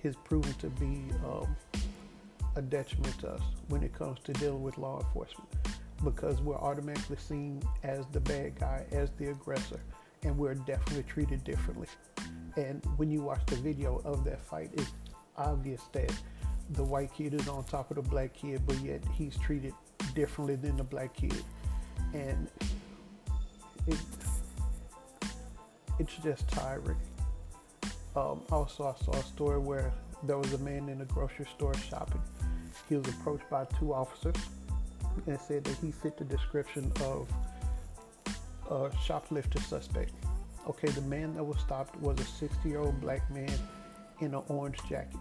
is 0.02 0.14
proven 0.24 0.52
to 0.54 0.68
be 0.70 1.02
um, 1.26 1.56
a 2.56 2.62
detriment 2.62 3.18
to 3.20 3.30
us 3.30 3.42
when 3.68 3.82
it 3.82 3.92
comes 3.92 4.18
to 4.24 4.32
dealing 4.34 4.62
with 4.62 4.78
law 4.78 5.00
enforcement 5.00 5.48
because 6.04 6.40
we're 6.40 6.56
automatically 6.56 7.16
seen 7.16 7.62
as 7.82 8.06
the 8.12 8.20
bad 8.20 8.58
guy, 8.58 8.84
as 8.92 9.10
the 9.18 9.30
aggressor, 9.30 9.80
and 10.22 10.36
we're 10.36 10.54
definitely 10.54 11.02
treated 11.04 11.42
differently. 11.44 11.88
And 12.56 12.84
when 12.96 13.10
you 13.10 13.22
watch 13.22 13.44
the 13.46 13.56
video 13.56 14.00
of 14.04 14.24
that 14.24 14.40
fight, 14.40 14.70
it's 14.74 14.92
obvious 15.36 15.82
that 15.92 16.12
the 16.70 16.84
white 16.84 17.12
kid 17.12 17.34
is 17.34 17.48
on 17.48 17.64
top 17.64 17.90
of 17.90 17.96
the 17.96 18.02
black 18.02 18.34
kid, 18.34 18.62
but 18.66 18.76
yet 18.80 19.00
he's 19.14 19.36
treated 19.38 19.72
differently 20.14 20.56
than 20.56 20.76
the 20.76 20.84
black 20.84 21.14
kid. 21.14 21.42
And 22.12 22.48
it, 23.86 23.98
it's 25.98 26.16
just 26.22 26.48
tiring. 26.48 26.96
Um, 28.16 28.42
also, 28.50 28.86
I 28.86 29.04
saw 29.04 29.12
a 29.12 29.22
story 29.22 29.58
where 29.58 29.92
there 30.24 30.38
was 30.38 30.52
a 30.52 30.58
man 30.58 30.88
in 30.88 31.00
a 31.00 31.04
grocery 31.04 31.46
store 31.56 31.74
shopping. 31.74 32.22
He 32.88 32.96
was 32.96 33.08
approached 33.08 33.48
by 33.50 33.64
two 33.78 33.94
officers 33.94 34.36
and 35.26 35.38
said 35.40 35.64
that 35.64 35.76
he 35.76 35.90
fit 35.90 36.16
the 36.16 36.24
description 36.24 36.90
of 37.02 37.28
a 38.70 38.90
shoplifter 39.04 39.60
suspect. 39.60 40.12
Okay, 40.68 40.88
the 40.88 41.02
man 41.02 41.34
that 41.34 41.44
was 41.44 41.58
stopped 41.60 41.98
was 42.00 42.18
a 42.20 42.24
60 42.24 42.68
year 42.68 42.80
old 42.80 43.00
black 43.00 43.28
man 43.30 43.52
in 44.20 44.34
an 44.34 44.42
orange 44.48 44.78
jacket. 44.88 45.18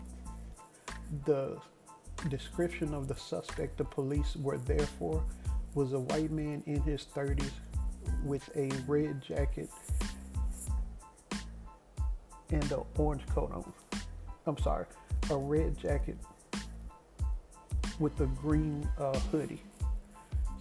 The 1.25 1.57
description 2.29 2.93
of 2.93 3.07
the 3.07 3.15
suspect 3.15 3.77
the 3.77 3.85
police 3.85 4.35
were 4.35 4.57
there 4.57 4.87
for 4.99 5.23
was 5.75 5.93
a 5.93 5.99
white 5.99 6.31
man 6.31 6.63
in 6.65 6.81
his 6.81 7.05
30s 7.15 7.51
with 8.23 8.49
a 8.55 8.69
red 8.87 9.21
jacket 9.21 9.69
and 12.51 12.71
an 12.71 12.81
orange 12.97 13.25
coat 13.27 13.51
on. 13.53 13.73
I'm 14.45 14.57
sorry, 14.57 14.85
a 15.29 15.35
red 15.35 15.77
jacket 15.77 16.17
with 17.99 18.19
a 18.21 18.25
green 18.25 18.87
uh, 18.97 19.17
hoodie. 19.31 19.61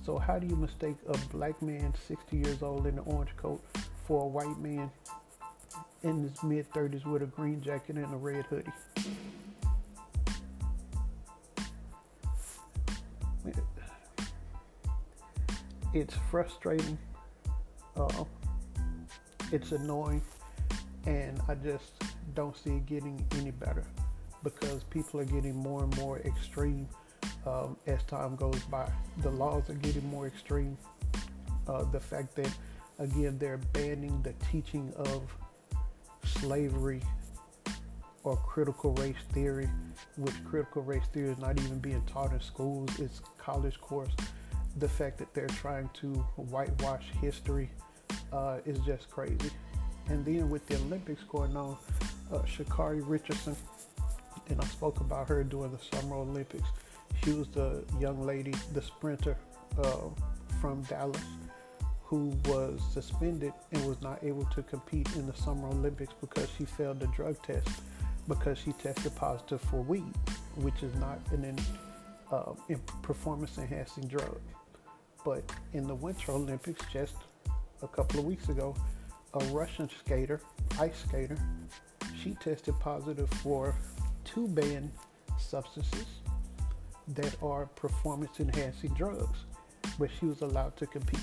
So 0.04 0.18
how 0.18 0.38
do 0.38 0.46
you 0.46 0.56
mistake 0.56 0.96
a 1.08 1.18
black 1.28 1.60
man, 1.62 1.92
60 2.06 2.36
years 2.36 2.62
old, 2.62 2.86
in 2.86 2.98
an 2.98 3.04
orange 3.06 3.36
coat 3.36 3.62
for 4.04 4.22
a 4.22 4.26
white 4.26 4.58
man 4.58 4.90
in 6.02 6.22
his 6.22 6.42
mid 6.42 6.70
30s 6.72 7.04
with 7.04 7.22
a 7.22 7.26
green 7.26 7.60
jacket 7.60 7.96
and 7.96 8.12
a 8.12 8.16
red 8.16 8.44
hoodie? 8.46 8.72
It's 15.96 16.14
frustrating. 16.30 16.98
Uh, 17.96 18.24
it's 19.50 19.72
annoying 19.72 20.20
and 21.06 21.40
I 21.48 21.54
just 21.54 22.02
don't 22.34 22.54
see 22.54 22.76
it 22.76 22.84
getting 22.84 23.24
any 23.38 23.50
better 23.50 23.82
because 24.44 24.84
people 24.84 25.20
are 25.20 25.24
getting 25.24 25.56
more 25.56 25.84
and 25.84 25.96
more 25.96 26.18
extreme 26.18 26.86
um, 27.46 27.78
as 27.86 28.02
time 28.02 28.36
goes 28.36 28.60
by. 28.64 28.86
The 29.22 29.30
laws 29.30 29.70
are 29.70 29.74
getting 29.74 30.06
more 30.10 30.26
extreme. 30.26 30.76
Uh, 31.66 31.84
the 31.84 32.00
fact 32.00 32.36
that, 32.36 32.50
again, 32.98 33.38
they're 33.38 33.56
banning 33.56 34.20
the 34.20 34.34
teaching 34.52 34.92
of 34.96 35.22
slavery 36.26 37.00
or 38.22 38.36
critical 38.36 38.92
race 38.96 39.16
theory, 39.32 39.70
which 40.18 40.34
critical 40.44 40.82
race 40.82 41.06
theory 41.14 41.30
is 41.30 41.38
not 41.38 41.58
even 41.58 41.78
being 41.78 42.02
taught 42.02 42.34
in 42.34 42.40
schools, 42.42 42.90
it's 42.98 43.22
college 43.38 43.80
course. 43.80 44.12
The 44.76 44.88
fact 44.88 45.18
that 45.18 45.32
they're 45.32 45.46
trying 45.46 45.88
to 46.00 46.08
whitewash 46.36 47.04
history 47.20 47.70
uh, 48.32 48.58
is 48.66 48.78
just 48.80 49.10
crazy. 49.10 49.50
And 50.08 50.24
then 50.24 50.50
with 50.50 50.66
the 50.66 50.76
Olympics 50.76 51.22
going 51.24 51.56
on, 51.56 51.76
uh, 52.32 52.38
Sha'Carri 52.38 53.02
Richardson, 53.04 53.56
and 54.48 54.60
I 54.60 54.64
spoke 54.66 55.00
about 55.00 55.28
her 55.28 55.42
during 55.42 55.72
the 55.72 55.96
Summer 55.96 56.16
Olympics. 56.16 56.68
She 57.24 57.32
was 57.32 57.48
the 57.48 57.84
young 57.98 58.24
lady, 58.24 58.54
the 58.72 58.82
sprinter 58.82 59.36
uh, 59.82 60.08
from 60.60 60.82
Dallas, 60.82 61.20
who 62.04 62.36
was 62.46 62.80
suspended 62.92 63.52
and 63.72 63.84
was 63.86 64.00
not 64.00 64.22
able 64.22 64.44
to 64.46 64.62
compete 64.62 65.08
in 65.16 65.26
the 65.26 65.34
Summer 65.34 65.68
Olympics 65.68 66.12
because 66.20 66.48
she 66.56 66.64
failed 66.64 67.00
the 67.00 67.08
drug 67.08 67.42
test 67.42 67.68
because 68.28 68.58
she 68.58 68.72
tested 68.72 69.14
positive 69.16 69.60
for 69.60 69.82
weed, 69.82 70.12
which 70.56 70.82
is 70.82 70.94
not 70.96 71.18
an 71.32 71.58
uh, 72.30 72.52
performance 73.02 73.58
enhancing 73.58 74.06
drug. 74.06 74.40
But 75.26 75.42
in 75.72 75.88
the 75.88 75.94
Winter 75.96 76.30
Olympics, 76.30 76.84
just 76.92 77.16
a 77.82 77.88
couple 77.88 78.20
of 78.20 78.26
weeks 78.26 78.48
ago, 78.48 78.76
a 79.34 79.44
Russian 79.46 79.90
skater, 79.98 80.40
ice 80.78 81.02
skater, 81.08 81.36
she 82.22 82.34
tested 82.34 82.78
positive 82.78 83.28
for 83.42 83.74
two 84.24 84.46
banned 84.46 84.92
substances 85.36 86.06
that 87.08 87.34
are 87.42 87.66
performance 87.66 88.38
enhancing 88.38 88.94
drugs, 88.94 89.40
but 89.98 90.10
she 90.20 90.26
was 90.26 90.42
allowed 90.42 90.76
to 90.76 90.86
compete. 90.86 91.18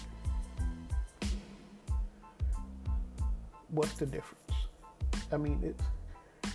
What's 3.69 3.93
the 3.93 4.05
difference? 4.05 4.67
I 5.31 5.37
mean, 5.37 5.61
it's 5.63 6.53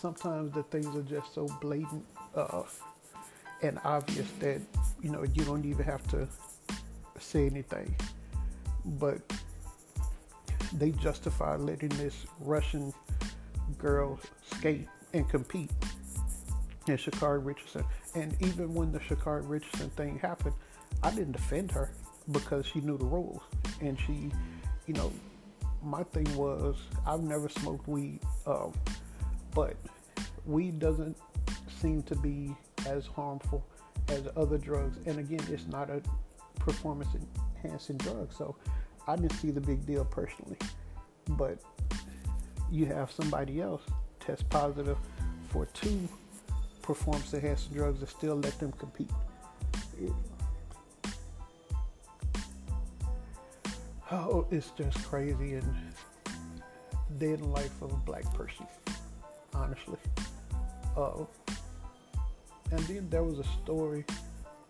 sometimes 0.00 0.52
the 0.52 0.62
things 0.62 0.94
are 0.94 1.02
just 1.02 1.34
so 1.34 1.48
blatant 1.60 2.04
uh, 2.36 2.62
and 3.62 3.80
obvious 3.82 4.30
that 4.38 4.60
you 5.06 5.12
know 5.12 5.24
you 5.34 5.44
don't 5.44 5.64
even 5.64 5.84
have 5.84 6.04
to 6.08 6.26
say 7.20 7.46
anything. 7.46 7.94
But 8.84 9.20
they 10.72 10.90
justify 10.90 11.54
letting 11.54 11.90
this 11.90 12.26
Russian 12.40 12.92
girl 13.78 14.18
skate 14.52 14.88
and 15.12 15.28
compete. 15.28 15.70
And 16.88 16.98
Sha'Carri 16.98 17.44
Richardson. 17.44 17.84
And 18.16 18.36
even 18.40 18.74
when 18.74 18.90
the 18.90 18.98
Sha'Carri 18.98 19.48
Richardson 19.48 19.90
thing 19.90 20.18
happened, 20.18 20.54
I 21.04 21.10
didn't 21.10 21.32
defend 21.32 21.70
her 21.70 21.92
because 22.32 22.66
she 22.66 22.80
knew 22.80 22.98
the 22.98 23.04
rules. 23.04 23.42
And 23.80 23.96
she, 24.00 24.32
you 24.88 24.94
know, 24.94 25.12
my 25.84 26.02
thing 26.02 26.36
was 26.36 26.76
I've 27.06 27.22
never 27.22 27.48
smoked 27.48 27.86
weed, 27.86 28.20
um, 28.44 28.72
but 29.54 29.76
weed 30.46 30.80
doesn't 30.80 31.16
seem 31.80 32.02
to 32.04 32.16
be 32.16 32.56
as 32.86 33.06
harmful 33.06 33.64
as 34.08 34.28
other 34.36 34.58
drugs. 34.58 34.98
And 35.06 35.18
again, 35.18 35.40
it's 35.50 35.66
not 35.66 35.90
a 35.90 36.02
performance 36.58 37.10
enhancing 37.64 37.98
drug. 37.98 38.32
So 38.32 38.56
I 39.06 39.16
didn't 39.16 39.34
see 39.34 39.50
the 39.50 39.60
big 39.60 39.86
deal 39.86 40.04
personally, 40.04 40.58
but 41.30 41.58
you 42.70 42.86
have 42.86 43.10
somebody 43.10 43.60
else 43.60 43.82
test 44.20 44.48
positive 44.48 44.98
for 45.48 45.66
two 45.66 46.08
performance 46.82 47.32
enhancing 47.34 47.72
drugs 47.72 48.00
and 48.00 48.08
still 48.08 48.36
let 48.36 48.58
them 48.58 48.72
compete. 48.72 49.10
It, 50.00 50.12
oh, 54.10 54.46
it's 54.50 54.70
just 54.70 55.02
crazy 55.04 55.54
and 55.54 55.74
dead 57.18 57.40
in 57.40 57.52
life 57.52 57.82
of 57.82 57.92
a 57.92 57.96
black 57.96 58.24
person, 58.34 58.66
honestly. 59.54 59.98
Uh, 60.96 61.24
and 62.70 62.80
then 62.80 63.08
there 63.10 63.22
was 63.22 63.38
a 63.38 63.44
story 63.62 64.04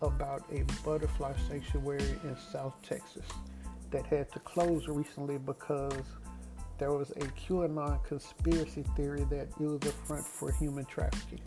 about 0.02 0.44
a 0.52 0.62
butterfly 0.84 1.32
sanctuary 1.48 2.18
in 2.24 2.36
South 2.52 2.74
Texas 2.82 3.24
that 3.90 4.04
had 4.06 4.30
to 4.32 4.38
close 4.40 4.88
recently 4.88 5.38
because 5.38 6.02
there 6.78 6.92
was 6.92 7.10
a 7.12 7.20
QAnon 7.20 8.04
conspiracy 8.04 8.84
theory 8.94 9.24
that 9.30 9.48
it 9.58 9.60
was 9.60 9.80
a 9.82 9.92
front 9.92 10.26
for 10.26 10.52
human 10.52 10.84
trafficking. 10.84 11.40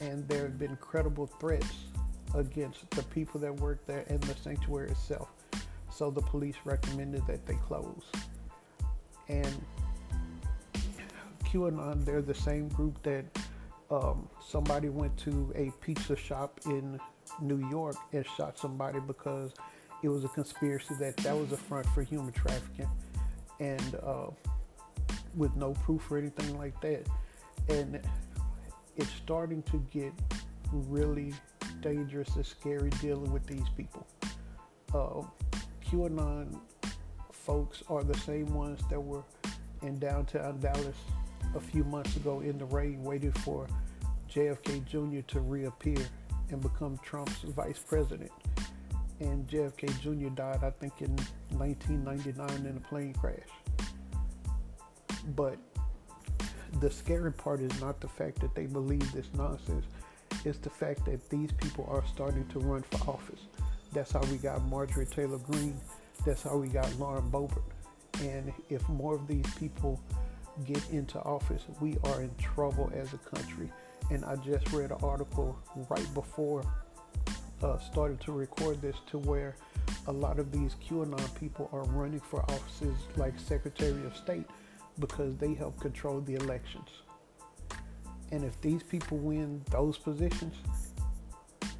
And 0.00 0.26
there 0.28 0.42
have 0.42 0.58
been 0.58 0.76
credible 0.76 1.26
threats 1.26 1.74
against 2.34 2.90
the 2.90 3.02
people 3.04 3.40
that 3.40 3.54
work 3.56 3.86
there 3.86 4.04
and 4.08 4.22
the 4.22 4.34
sanctuary 4.34 4.90
itself. 4.90 5.28
So 5.90 6.10
the 6.10 6.22
police 6.22 6.56
recommended 6.64 7.26
that 7.26 7.46
they 7.46 7.54
close. 7.54 8.02
And 9.28 9.54
QAnon, 11.44 12.04
they're 12.04 12.22
the 12.22 12.34
same 12.34 12.68
group 12.68 13.02
that 13.02 13.24
um, 13.94 14.28
somebody 14.44 14.88
went 14.88 15.16
to 15.18 15.52
a 15.54 15.70
pizza 15.80 16.16
shop 16.16 16.60
in 16.66 16.98
New 17.40 17.68
York 17.70 17.96
and 18.12 18.26
shot 18.26 18.58
somebody 18.58 18.98
because 19.00 19.52
it 20.02 20.08
was 20.08 20.24
a 20.24 20.28
conspiracy 20.28 20.94
that 20.98 21.16
that 21.18 21.36
was 21.36 21.52
a 21.52 21.56
front 21.56 21.86
for 21.86 22.02
human 22.02 22.32
trafficking. 22.32 22.90
And 23.60 23.98
uh, 24.02 24.30
with 25.36 25.54
no 25.56 25.72
proof 25.72 26.10
or 26.10 26.18
anything 26.18 26.58
like 26.58 26.80
that. 26.80 27.06
And 27.68 28.00
it's 28.96 29.10
starting 29.10 29.62
to 29.64 29.78
get 29.92 30.12
really 30.72 31.32
dangerous 31.80 32.34
and 32.36 32.44
scary 32.44 32.90
dealing 33.00 33.32
with 33.32 33.46
these 33.46 33.68
people. 33.76 34.06
Uh, 34.92 35.22
QAnon 35.88 36.60
folks 37.32 37.82
are 37.88 38.02
the 38.02 38.16
same 38.18 38.52
ones 38.54 38.80
that 38.90 39.00
were 39.00 39.24
in 39.82 39.98
downtown 39.98 40.58
Dallas 40.60 40.96
a 41.54 41.60
few 41.60 41.84
months 41.84 42.16
ago 42.16 42.40
in 42.40 42.58
the 42.58 42.64
rain 42.64 43.02
waiting 43.02 43.32
for 43.32 43.66
JFK 44.30 44.84
Jr. 44.84 45.20
to 45.28 45.40
reappear 45.40 46.04
and 46.50 46.60
become 46.60 46.98
Trump's 47.02 47.40
vice 47.42 47.78
president. 47.78 48.32
And 49.20 49.46
JFK 49.48 50.00
Jr. 50.00 50.28
died, 50.34 50.64
I 50.64 50.70
think, 50.70 51.00
in 51.00 51.14
1999 51.56 52.66
in 52.66 52.76
a 52.76 52.80
plane 52.80 53.14
crash. 53.14 53.38
But 55.36 55.56
the 56.80 56.90
scary 56.90 57.32
part 57.32 57.60
is 57.60 57.80
not 57.80 58.00
the 58.00 58.08
fact 58.08 58.40
that 58.40 58.54
they 58.54 58.66
believe 58.66 59.10
this 59.12 59.28
nonsense, 59.34 59.86
it's 60.44 60.58
the 60.58 60.70
fact 60.70 61.04
that 61.06 61.30
these 61.30 61.52
people 61.52 61.86
are 61.88 62.04
starting 62.12 62.46
to 62.48 62.58
run 62.58 62.82
for 62.82 63.10
office. 63.10 63.40
That's 63.92 64.10
how 64.10 64.20
we 64.22 64.36
got 64.36 64.62
Marjorie 64.64 65.06
Taylor 65.06 65.38
Greene. 65.38 65.80
That's 66.26 66.42
how 66.42 66.56
we 66.56 66.68
got 66.68 66.92
Lauren 66.98 67.30
Boebert. 67.30 67.62
And 68.20 68.52
if 68.68 68.86
more 68.88 69.14
of 69.14 69.26
these 69.26 69.46
people 69.54 70.00
get 70.64 70.88
into 70.90 71.18
office, 71.20 71.62
we 71.80 71.96
are 72.04 72.22
in 72.22 72.30
trouble 72.36 72.90
as 72.94 73.12
a 73.12 73.18
country. 73.18 73.70
And 74.10 74.24
I 74.24 74.36
just 74.36 74.72
read 74.72 74.90
an 74.90 74.98
article 75.02 75.58
right 75.88 76.14
before 76.14 76.64
uh, 77.62 77.78
started 77.78 78.20
to 78.20 78.32
record 78.32 78.80
this 78.82 78.96
to 79.06 79.18
where 79.18 79.56
a 80.06 80.12
lot 80.12 80.38
of 80.38 80.52
these 80.52 80.76
QAnon 80.86 81.34
people 81.38 81.68
are 81.72 81.84
running 81.84 82.20
for 82.20 82.42
offices 82.50 82.94
like 83.16 83.38
Secretary 83.38 84.04
of 84.04 84.16
State 84.16 84.46
because 84.98 85.36
they 85.36 85.54
help 85.54 85.80
control 85.80 86.20
the 86.20 86.34
elections. 86.34 86.88
And 88.32 88.44
if 88.44 88.60
these 88.60 88.82
people 88.82 89.18
win 89.18 89.62
those 89.70 89.96
positions, 89.96 90.56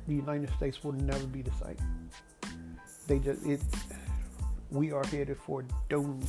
the 0.07 0.15
United 0.15 0.51
States 0.57 0.83
will 0.83 0.93
never 0.93 1.27
be 1.27 1.43
the 1.43 1.53
same. 1.53 2.11
They 3.07 3.19
just 3.19 3.45
it 3.45 3.61
we 4.71 4.93
are 4.93 5.05
headed 5.05 5.39
for 5.39 5.65
doom 5.89 6.21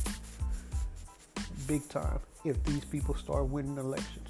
big 1.66 1.86
time 1.88 2.20
if 2.46 2.62
these 2.64 2.84
people 2.84 3.14
start 3.14 3.48
winning 3.48 3.78
elections. 3.78 4.28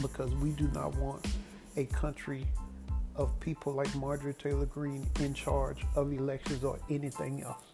Because 0.00 0.34
we 0.36 0.50
do 0.50 0.68
not 0.72 0.94
want 0.96 1.26
a 1.76 1.84
country 1.86 2.46
of 3.16 3.38
people 3.40 3.72
like 3.72 3.94
Marjorie 3.94 4.34
Taylor 4.34 4.66
Greene 4.66 5.06
in 5.20 5.34
charge 5.34 5.84
of 5.96 6.12
elections 6.12 6.64
or 6.64 6.78
anything 6.88 7.42
else. 7.42 7.64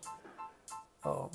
Um, 1.05 1.31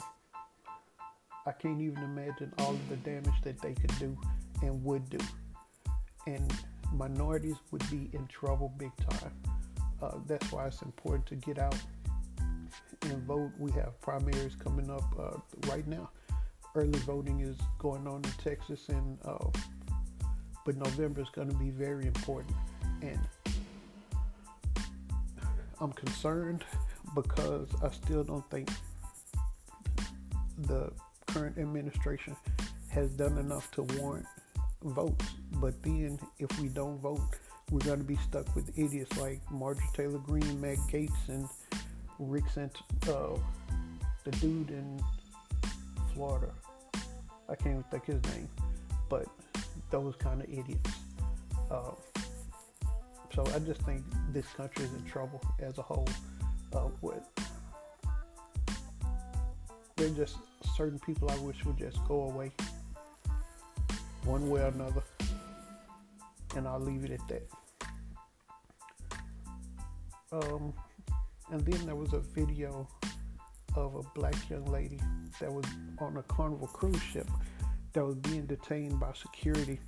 I 1.45 1.51
can't 1.51 1.81
even 1.81 2.03
imagine 2.03 2.53
all 2.59 2.71
of 2.71 2.89
the 2.89 2.97
damage 2.97 3.41
that 3.43 3.61
they 3.61 3.73
could 3.73 3.97
do 3.99 4.17
and 4.61 4.83
would 4.83 5.09
do. 5.09 5.19
And 6.27 6.53
minorities 6.93 7.57
would 7.71 7.89
be 7.89 8.09
in 8.13 8.27
trouble 8.27 8.73
big 8.77 8.91
time. 9.09 9.31
Uh, 10.01 10.17
that's 10.27 10.51
why 10.51 10.67
it's 10.67 10.81
important 10.81 11.25
to 11.27 11.35
get 11.35 11.59
out 11.59 11.75
and 13.03 13.23
vote. 13.23 13.51
We 13.57 13.71
have 13.71 13.99
primaries 14.01 14.55
coming 14.55 14.89
up 14.89 15.03
uh, 15.17 15.69
right 15.69 15.87
now. 15.87 16.09
Early 16.75 16.99
voting 16.99 17.41
is 17.41 17.57
going 17.77 18.07
on 18.07 18.23
in 18.23 18.31
Texas, 18.43 18.89
and 18.89 19.17
uh, 19.23 19.49
but 20.65 20.75
November 20.75 21.21
is 21.21 21.29
going 21.29 21.49
to 21.49 21.55
be 21.55 21.69
very 21.69 22.07
important. 22.07 22.55
And 23.01 23.19
I'm 25.79 25.91
concerned 25.91 26.63
because 27.13 27.67
I 27.83 27.91
still 27.91 28.23
don't 28.23 28.49
think 28.49 28.69
the 30.57 30.91
current 31.27 31.57
administration 31.57 32.35
has 32.89 33.09
done 33.11 33.37
enough 33.37 33.69
to 33.71 33.83
warrant 33.83 34.25
votes. 34.83 35.25
But 35.53 35.81
then, 35.83 36.19
if 36.39 36.59
we 36.59 36.69
don't 36.69 36.99
vote, 36.99 37.21
we're 37.71 37.79
going 37.79 37.99
to 37.99 38.05
be 38.05 38.17
stuck 38.17 38.55
with 38.55 38.69
idiots 38.77 39.17
like 39.17 39.39
Marjorie 39.51 39.85
Taylor 39.93 40.19
Greene, 40.19 40.59
Matt 40.59 40.77
Gaetz, 40.91 41.11
and 41.27 41.47
Rick 42.19 42.45
Sant, 42.53 42.77
uh, 43.07 43.37
the 44.23 44.31
dude 44.31 44.69
in 44.69 45.01
Florida. 46.13 46.51
I 47.49 47.55
can't 47.55 47.71
even 47.71 47.83
think 47.83 48.05
his 48.05 48.23
name, 48.35 48.49
but 49.09 49.25
those 49.91 50.15
kind 50.15 50.41
of 50.41 50.49
idiots. 50.49 50.91
Uh, 51.69 51.91
so 53.33 53.45
I 53.53 53.59
just 53.59 53.81
think 53.81 54.03
this 54.31 54.45
country 54.55 54.85
is 54.85 54.93
in 54.93 55.03
trouble 55.05 55.41
as 55.59 55.77
a 55.77 55.81
whole. 55.81 56.07
Uh, 56.73 56.87
with 57.01 57.23
they're 59.95 60.09
just 60.09 60.37
certain 60.75 60.99
people 60.99 61.29
I 61.29 61.37
wish 61.37 61.63
would 61.65 61.77
just 61.77 61.97
go 62.07 62.23
away 62.23 62.51
one 64.25 64.49
way 64.49 64.61
or 64.61 64.67
another. 64.67 65.03
And 66.55 66.67
I'll 66.67 66.79
leave 66.79 67.03
it 67.05 67.11
at 67.11 67.27
that. 67.27 67.49
Um, 70.31 70.73
and 71.51 71.61
then 71.65 71.85
there 71.85 71.95
was 71.95 72.13
a 72.13 72.19
video 72.19 72.87
of 73.75 73.95
a 73.95 74.01
black 74.19 74.35
young 74.49 74.65
lady 74.65 74.99
that 75.39 75.51
was 75.51 75.65
on 75.99 76.17
a 76.17 76.23
Carnival 76.23 76.67
cruise 76.67 77.01
ship 77.01 77.29
that 77.93 78.05
was 78.05 78.15
being 78.15 78.45
detained 78.45 78.99
by 78.99 79.11
security 79.13 79.79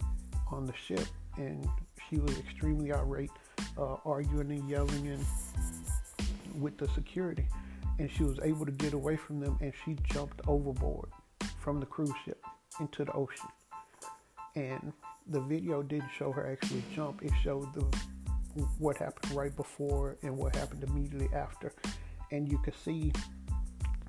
on 0.52 0.66
the 0.66 0.74
ship. 0.74 1.08
And 1.38 1.68
she 2.10 2.18
was 2.18 2.38
extremely 2.40 2.94
irate, 2.94 3.32
uh, 3.78 3.98
arguing 4.06 4.52
and 4.52 4.70
yelling 4.70 5.08
and 5.08 5.26
with 6.62 6.78
the 6.78 6.88
security 6.90 7.48
and 8.00 8.10
she 8.12 8.24
was 8.24 8.40
able 8.44 8.66
to 8.66 8.72
get 8.72 8.94
away 8.94 9.16
from 9.16 9.40
them 9.40 9.58
and 9.62 9.74
she 9.84 9.96
jumped 10.12 10.42
overboard 10.48 11.10
from 11.60 11.80
the 11.80 11.86
cruise 11.86 12.14
ship 12.26 12.44
into 12.80 13.06
the 13.06 13.12
ocean. 13.14 13.48
And 14.56 14.94
the 15.28 15.42
video 15.42 15.82
didn't 15.82 16.10
show 16.18 16.32
her 16.32 16.52
actually 16.52 16.84
jump, 16.94 17.24
it 17.24 17.32
showed 17.44 17.74
the 17.74 17.86
what 18.80 18.98
happened 18.98 19.34
right 19.34 19.54
before 19.56 20.18
and 20.24 20.38
what 20.38 20.56
happened 20.56 20.84
immediately 20.84 21.30
after. 21.34 21.74
And 22.32 22.50
you 22.50 22.58
could 22.60 22.76
see 22.84 23.12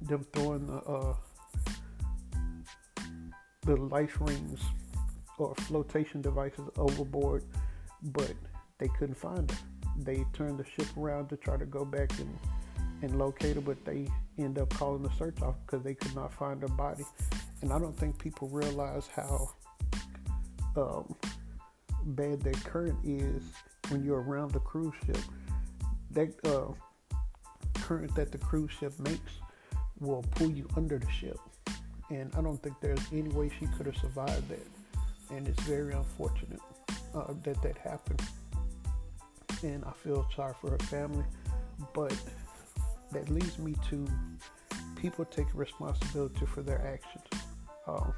them 0.02 0.26
throwing 0.32 0.66
the 0.66 0.76
uh, 0.76 1.14
the 3.62 3.76
life 3.76 4.16
rings 4.20 4.60
or 5.38 5.54
flotation 5.54 6.22
devices 6.22 6.68
overboard, 6.76 7.44
but 8.02 8.32
they 8.78 8.88
couldn't 8.98 9.16
find 9.16 9.50
her. 9.50 9.58
They 9.98 10.24
turned 10.32 10.58
the 10.58 10.64
ship 10.64 10.86
around 10.96 11.28
to 11.28 11.36
try 11.36 11.56
to 11.56 11.66
go 11.66 11.84
back 11.84 12.10
and 12.18 12.38
and 13.02 13.18
locate 13.18 13.56
her, 13.56 13.60
but 13.60 13.84
they 13.84 14.08
end 14.38 14.58
up 14.58 14.70
calling 14.70 15.02
the 15.02 15.10
search 15.18 15.42
off 15.42 15.56
because 15.66 15.84
they 15.84 15.94
could 15.94 16.14
not 16.14 16.32
find 16.32 16.62
her 16.62 16.68
body. 16.68 17.04
And 17.62 17.72
I 17.72 17.78
don't 17.78 17.96
think 17.96 18.18
people 18.18 18.48
realize 18.48 19.06
how 19.14 19.50
um, 20.76 21.14
bad 22.04 22.40
that 22.42 22.62
current 22.64 22.98
is 23.04 23.42
when 23.88 24.04
you're 24.04 24.22
around 24.22 24.52
the 24.52 24.60
cruise 24.60 24.94
ship. 25.06 25.18
That 26.12 26.32
uh, 26.44 26.72
current 27.80 28.14
that 28.14 28.32
the 28.32 28.38
cruise 28.38 28.70
ship 28.72 28.98
makes 29.00 29.32
will 30.00 30.24
pull 30.34 30.50
you 30.50 30.68
under 30.76 30.98
the 30.98 31.10
ship. 31.10 31.38
And 32.10 32.32
I 32.36 32.42
don't 32.42 32.62
think 32.62 32.76
there's 32.80 33.00
any 33.12 33.28
way 33.30 33.50
she 33.58 33.66
could 33.76 33.86
have 33.86 33.96
survived 33.96 34.48
that. 34.48 34.66
And 35.30 35.48
it's 35.48 35.60
very 35.64 35.92
unfortunate 35.92 36.60
uh, 37.14 37.32
that 37.42 37.60
that 37.62 37.76
happened. 37.78 38.22
And 39.62 39.84
I 39.84 39.92
feel 39.92 40.26
sorry 40.34 40.54
for 40.60 40.70
her 40.70 40.78
family. 40.78 41.24
But 41.94 42.14
that 43.12 43.28
leads 43.28 43.58
me 43.58 43.74
to 43.90 44.06
people 44.96 45.24
take 45.24 45.46
responsibility 45.54 46.46
for 46.46 46.62
their 46.62 46.80
actions. 46.86 47.24
Um, 47.86 48.12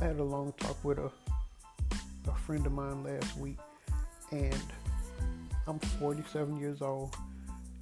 I 0.00 0.04
had 0.04 0.18
a 0.18 0.24
long 0.24 0.52
talk 0.58 0.82
with 0.84 0.98
a, 0.98 1.10
a 2.28 2.34
friend 2.46 2.64
of 2.66 2.72
mine 2.72 3.04
last 3.04 3.36
week, 3.36 3.58
and 4.30 4.62
I'm 5.66 5.78
47 5.78 6.58
years 6.58 6.82
old, 6.82 7.16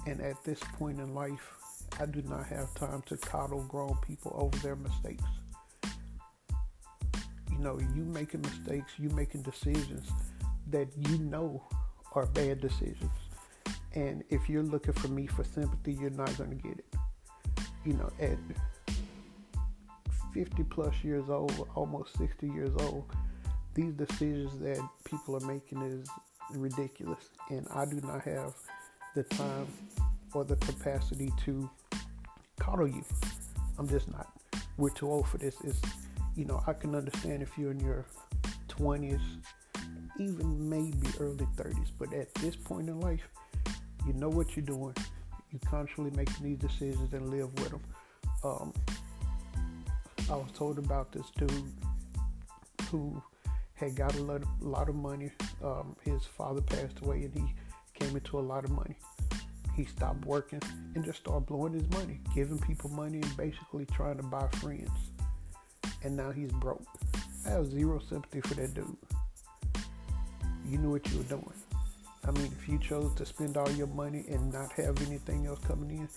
and 0.07 0.21
at 0.21 0.43
this 0.45 0.61
point 0.79 0.99
in 0.99 1.15
life, 1.15 1.57
I 2.01 2.07
do 2.07 2.23
not 2.23 2.47
have 2.47 2.75
time 2.75 3.03
to 3.07 3.17
coddle 3.17 3.63
grown 3.65 3.97
people 4.07 4.33
over 4.35 4.57
their 4.59 4.77
mistakes. 4.77 5.25
You 7.51 7.59
know, 7.59 7.79
you 7.95 8.05
making 8.05 8.43
mistakes, 8.43 8.93
you 8.99 9.09
making 9.11 9.43
decisions 9.43 10.11
that 10.69 10.89
you 10.97 11.19
know 11.19 11.63
are 12.15 12.27
bad 12.27 12.61
decisions. 12.61 13.13
And 13.95 14.25
if 14.31 14.49
you're 14.49 14.63
looking 14.63 14.95
for 14.95 15.09
me 15.09 15.27
for 15.27 15.45
sympathy, 15.45 15.93
you're 15.93 16.11
not 16.11 16.37
going 16.39 16.51
to 16.51 16.57
get 16.57 16.79
it. 16.79 16.95
You 17.85 17.95
know, 17.95 18.11
at 18.21 18.39
50 20.33 20.65
plus 20.65 20.95
years 21.03 21.29
old, 21.29 21.69
almost 21.75 22.17
60 22.17 22.49
years 22.49 22.73
old, 22.81 23.05
these 23.75 23.93
decisions 23.93 24.59
that 24.61 24.81
people 25.05 25.37
are 25.37 25.47
making 25.47 25.83
is 25.83 26.09
ridiculous. 26.55 27.31
And 27.51 27.67
I 27.75 27.85
do 27.85 28.01
not 28.01 28.23
have 28.23 28.55
the 29.15 29.25
time 29.25 29.67
or 30.35 30.45
the 30.45 30.57
capacity 30.57 31.33
to 31.45 31.69
coddle 32.59 32.89
you. 32.89 33.05
I'm 33.79 33.89
just 33.89 34.11
not. 34.11 34.29
We're 34.77 34.91
too 34.91 35.09
old 35.09 35.29
for 35.29 35.39
this. 35.39 35.57
It's, 35.65 35.81
you 36.37 36.45
know, 36.45 36.63
I 36.67 36.73
can 36.73 36.95
understand 36.95 37.43
if 37.43 37.57
you're 37.59 37.73
in 37.73 37.81
your 37.81 38.07
20s, 38.69 39.21
even 40.19 40.69
maybe 40.69 41.09
early 41.19 41.47
30s, 41.57 41.91
but 41.99 42.13
at 42.13 42.33
this 42.35 42.57
point 42.57 42.89
in 42.89 43.01
life, 43.01 43.27
you 44.07 44.13
know 44.15 44.29
what 44.29 44.57
you're 44.57 44.65
doing. 44.65 44.95
You 45.51 45.59
constantly 45.69 46.11
making 46.17 46.45
these 46.45 46.59
decisions 46.59 47.13
and 47.13 47.29
live 47.31 47.53
with 47.55 47.71
them. 47.71 47.83
Um, 48.45 48.73
I 50.31 50.37
was 50.37 50.51
told 50.55 50.79
about 50.79 51.13
this 51.13 51.27
dude 51.37 51.73
who 52.91 53.23
had 53.75 53.95
got 53.95 54.15
a 54.17 54.23
lot, 54.23 54.43
a 54.43 54.65
lot 54.65 54.89
of 54.89 54.95
money. 54.95 55.31
Um, 55.63 55.97
his 56.05 56.25
father 56.25 56.61
passed 56.63 57.01
away 57.03 57.25
and 57.25 57.35
he 57.35 57.55
came 57.99 58.17
into 58.17 58.39
a 58.39 58.41
lot 58.41 58.65
of 58.65 58.71
money. 58.71 58.97
He 59.75 59.85
stopped 59.85 60.25
working 60.27 60.61
and 60.95 61.05
just 61.05 61.21
started 61.21 61.47
blowing 61.47 61.73
his 61.73 61.89
money, 61.91 62.21
giving 62.35 62.59
people 62.59 62.91
money 62.91 63.21
and 63.23 63.37
basically 63.37 63.87
trying 63.87 64.19
to 64.19 64.23
buy 64.23 64.47
friends. 64.61 64.91
And 66.05 66.17
now 66.17 66.31
he's 66.31 66.53
broke. 66.53 66.85
I 67.47 67.51
have 67.51 67.71
zero 67.71 68.01
sympathy 68.09 68.41
for 68.41 68.55
that 68.55 68.75
dude. 68.75 68.97
You 70.69 70.79
knew 70.79 70.91
what 70.91 71.11
you 71.11 71.19
were 71.19 71.25
doing. 71.25 71.53
I 72.27 72.31
mean, 72.31 72.53
if 72.61 72.69
you 72.69 72.79
chose 72.79 73.15
to 73.17 73.27
spend 73.27 73.57
all 73.57 73.71
your 73.73 73.89
money 73.89 74.25
and 74.29 74.53
not 74.53 74.73
have 74.73 75.01
anything 75.07 75.47
else 75.47 75.59
coming 75.67 75.91
in, 75.91 76.09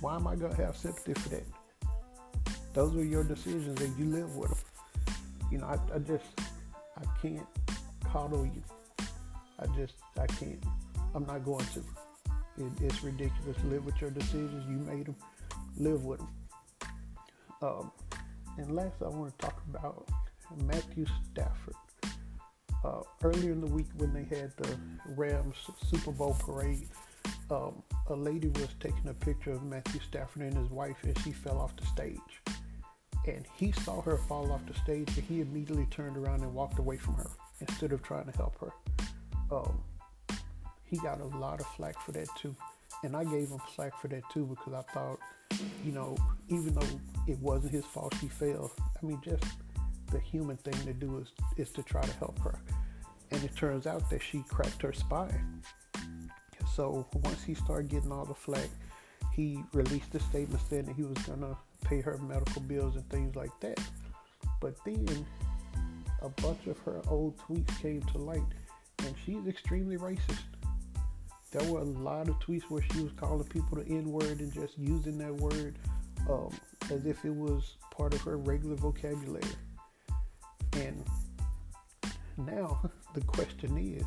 why 0.00 0.16
am 0.16 0.26
I 0.26 0.34
going 0.34 0.54
to 0.54 0.64
have 0.64 0.76
sympathy 0.76 1.14
for 1.14 1.28
that? 1.30 1.44
Those 2.72 2.94
were 2.94 3.04
your 3.04 3.24
decisions 3.24 3.80
and 3.80 3.96
you 3.98 4.06
live 4.06 4.36
with 4.36 4.50
them. 4.50 5.14
You 5.52 5.58
know, 5.58 5.66
I, 5.66 5.78
I 5.94 5.98
just, 5.98 6.24
I 6.96 7.04
can't 7.20 7.46
coddle 8.04 8.44
you. 8.44 8.62
I 9.58 9.66
just, 9.76 9.94
I 10.18 10.26
can't. 10.26 10.64
I'm 11.14 11.26
not 11.26 11.44
going 11.44 11.66
to. 11.74 11.80
It, 12.58 12.72
it's 12.82 13.02
ridiculous. 13.02 13.56
Live 13.64 13.84
with 13.84 14.00
your 14.00 14.10
decisions. 14.10 14.64
You 14.68 14.76
made 14.78 15.06
them. 15.06 15.16
Live 15.76 16.04
with 16.04 16.18
them. 16.18 16.28
Um, 17.62 17.92
and 18.58 18.74
last, 18.74 19.02
I 19.02 19.08
want 19.08 19.38
to 19.38 19.46
talk 19.46 19.62
about 19.68 20.08
Matthew 20.64 21.06
Stafford. 21.30 21.74
Uh, 22.84 23.02
earlier 23.22 23.52
in 23.52 23.60
the 23.60 23.66
week, 23.66 23.86
when 23.96 24.12
they 24.14 24.24
had 24.24 24.52
the 24.56 24.76
Rams 25.14 25.56
Super 25.90 26.12
Bowl 26.12 26.36
parade, 26.38 26.88
um, 27.50 27.82
a 28.08 28.14
lady 28.14 28.48
was 28.48 28.68
taking 28.80 29.08
a 29.08 29.14
picture 29.14 29.52
of 29.52 29.62
Matthew 29.62 30.00
Stafford 30.00 30.42
and 30.42 30.56
his 30.56 30.70
wife, 30.70 30.96
and 31.02 31.18
she 31.20 31.32
fell 31.32 31.58
off 31.58 31.76
the 31.76 31.86
stage. 31.86 32.18
And 33.26 33.44
he 33.54 33.72
saw 33.72 34.00
her 34.00 34.16
fall 34.16 34.50
off 34.50 34.62
the 34.66 34.74
stage, 34.74 35.16
and 35.16 35.26
he 35.26 35.40
immediately 35.40 35.86
turned 35.90 36.16
around 36.16 36.40
and 36.40 36.54
walked 36.54 36.78
away 36.78 36.96
from 36.96 37.14
her 37.14 37.30
instead 37.60 37.92
of 37.92 38.02
trying 38.02 38.30
to 38.30 38.36
help 38.36 38.58
her. 38.58 38.72
Um, 39.54 39.82
he 40.90 40.96
got 40.98 41.20
a 41.20 41.24
lot 41.38 41.60
of 41.60 41.66
flack 41.66 41.98
for 42.00 42.12
that 42.12 42.28
too. 42.36 42.54
And 43.04 43.16
I 43.16 43.24
gave 43.24 43.48
him 43.48 43.60
flack 43.74 43.98
for 44.00 44.08
that 44.08 44.22
too 44.32 44.44
because 44.44 44.74
I 44.74 44.82
thought, 44.92 45.18
you 45.84 45.92
know, 45.92 46.16
even 46.48 46.74
though 46.74 47.00
it 47.26 47.38
wasn't 47.38 47.72
his 47.72 47.84
fault 47.84 48.14
she 48.20 48.26
fell, 48.26 48.72
I 48.80 49.06
mean, 49.06 49.20
just 49.24 49.44
the 50.10 50.18
human 50.18 50.56
thing 50.58 50.74
to 50.84 50.92
do 50.92 51.18
is, 51.18 51.28
is 51.56 51.72
to 51.72 51.82
try 51.82 52.02
to 52.02 52.12
help 52.14 52.38
her. 52.40 52.58
And 53.30 53.42
it 53.44 53.54
turns 53.56 53.86
out 53.86 54.10
that 54.10 54.20
she 54.20 54.44
cracked 54.48 54.82
her 54.82 54.92
spine. 54.92 55.62
So 56.74 57.06
once 57.12 57.44
he 57.44 57.54
started 57.54 57.88
getting 57.88 58.10
all 58.10 58.24
the 58.24 58.34
flack, 58.34 58.68
he 59.32 59.62
released 59.72 60.14
a 60.14 60.20
statement 60.20 60.60
saying 60.68 60.86
that 60.86 60.96
he 60.96 61.02
was 61.02 61.18
going 61.18 61.40
to 61.40 61.56
pay 61.84 62.00
her 62.00 62.18
medical 62.18 62.62
bills 62.62 62.96
and 62.96 63.08
things 63.08 63.36
like 63.36 63.52
that. 63.60 63.78
But 64.60 64.74
then 64.84 65.26
a 66.22 66.28
bunch 66.28 66.66
of 66.66 66.78
her 66.80 67.00
old 67.08 67.38
tweets 67.38 67.80
came 67.80 68.02
to 68.02 68.18
light, 68.18 68.42
and 68.98 69.14
she's 69.24 69.46
extremely 69.46 69.96
racist. 69.96 70.42
There 71.50 71.68
were 71.70 71.80
a 71.80 71.84
lot 71.84 72.28
of 72.28 72.38
tweets 72.38 72.62
where 72.68 72.82
she 72.92 73.02
was 73.02 73.12
calling 73.16 73.44
people 73.44 73.78
the 73.78 73.86
N 73.86 74.10
word 74.10 74.40
and 74.40 74.52
just 74.52 74.78
using 74.78 75.18
that 75.18 75.34
word 75.34 75.78
um, 76.28 76.50
as 76.90 77.06
if 77.06 77.24
it 77.24 77.34
was 77.34 77.76
part 77.90 78.14
of 78.14 78.20
her 78.22 78.36
regular 78.36 78.76
vocabulary. 78.76 79.42
And 80.74 81.04
now 82.36 82.80
the 83.14 83.20
question 83.22 83.76
is 83.76 84.04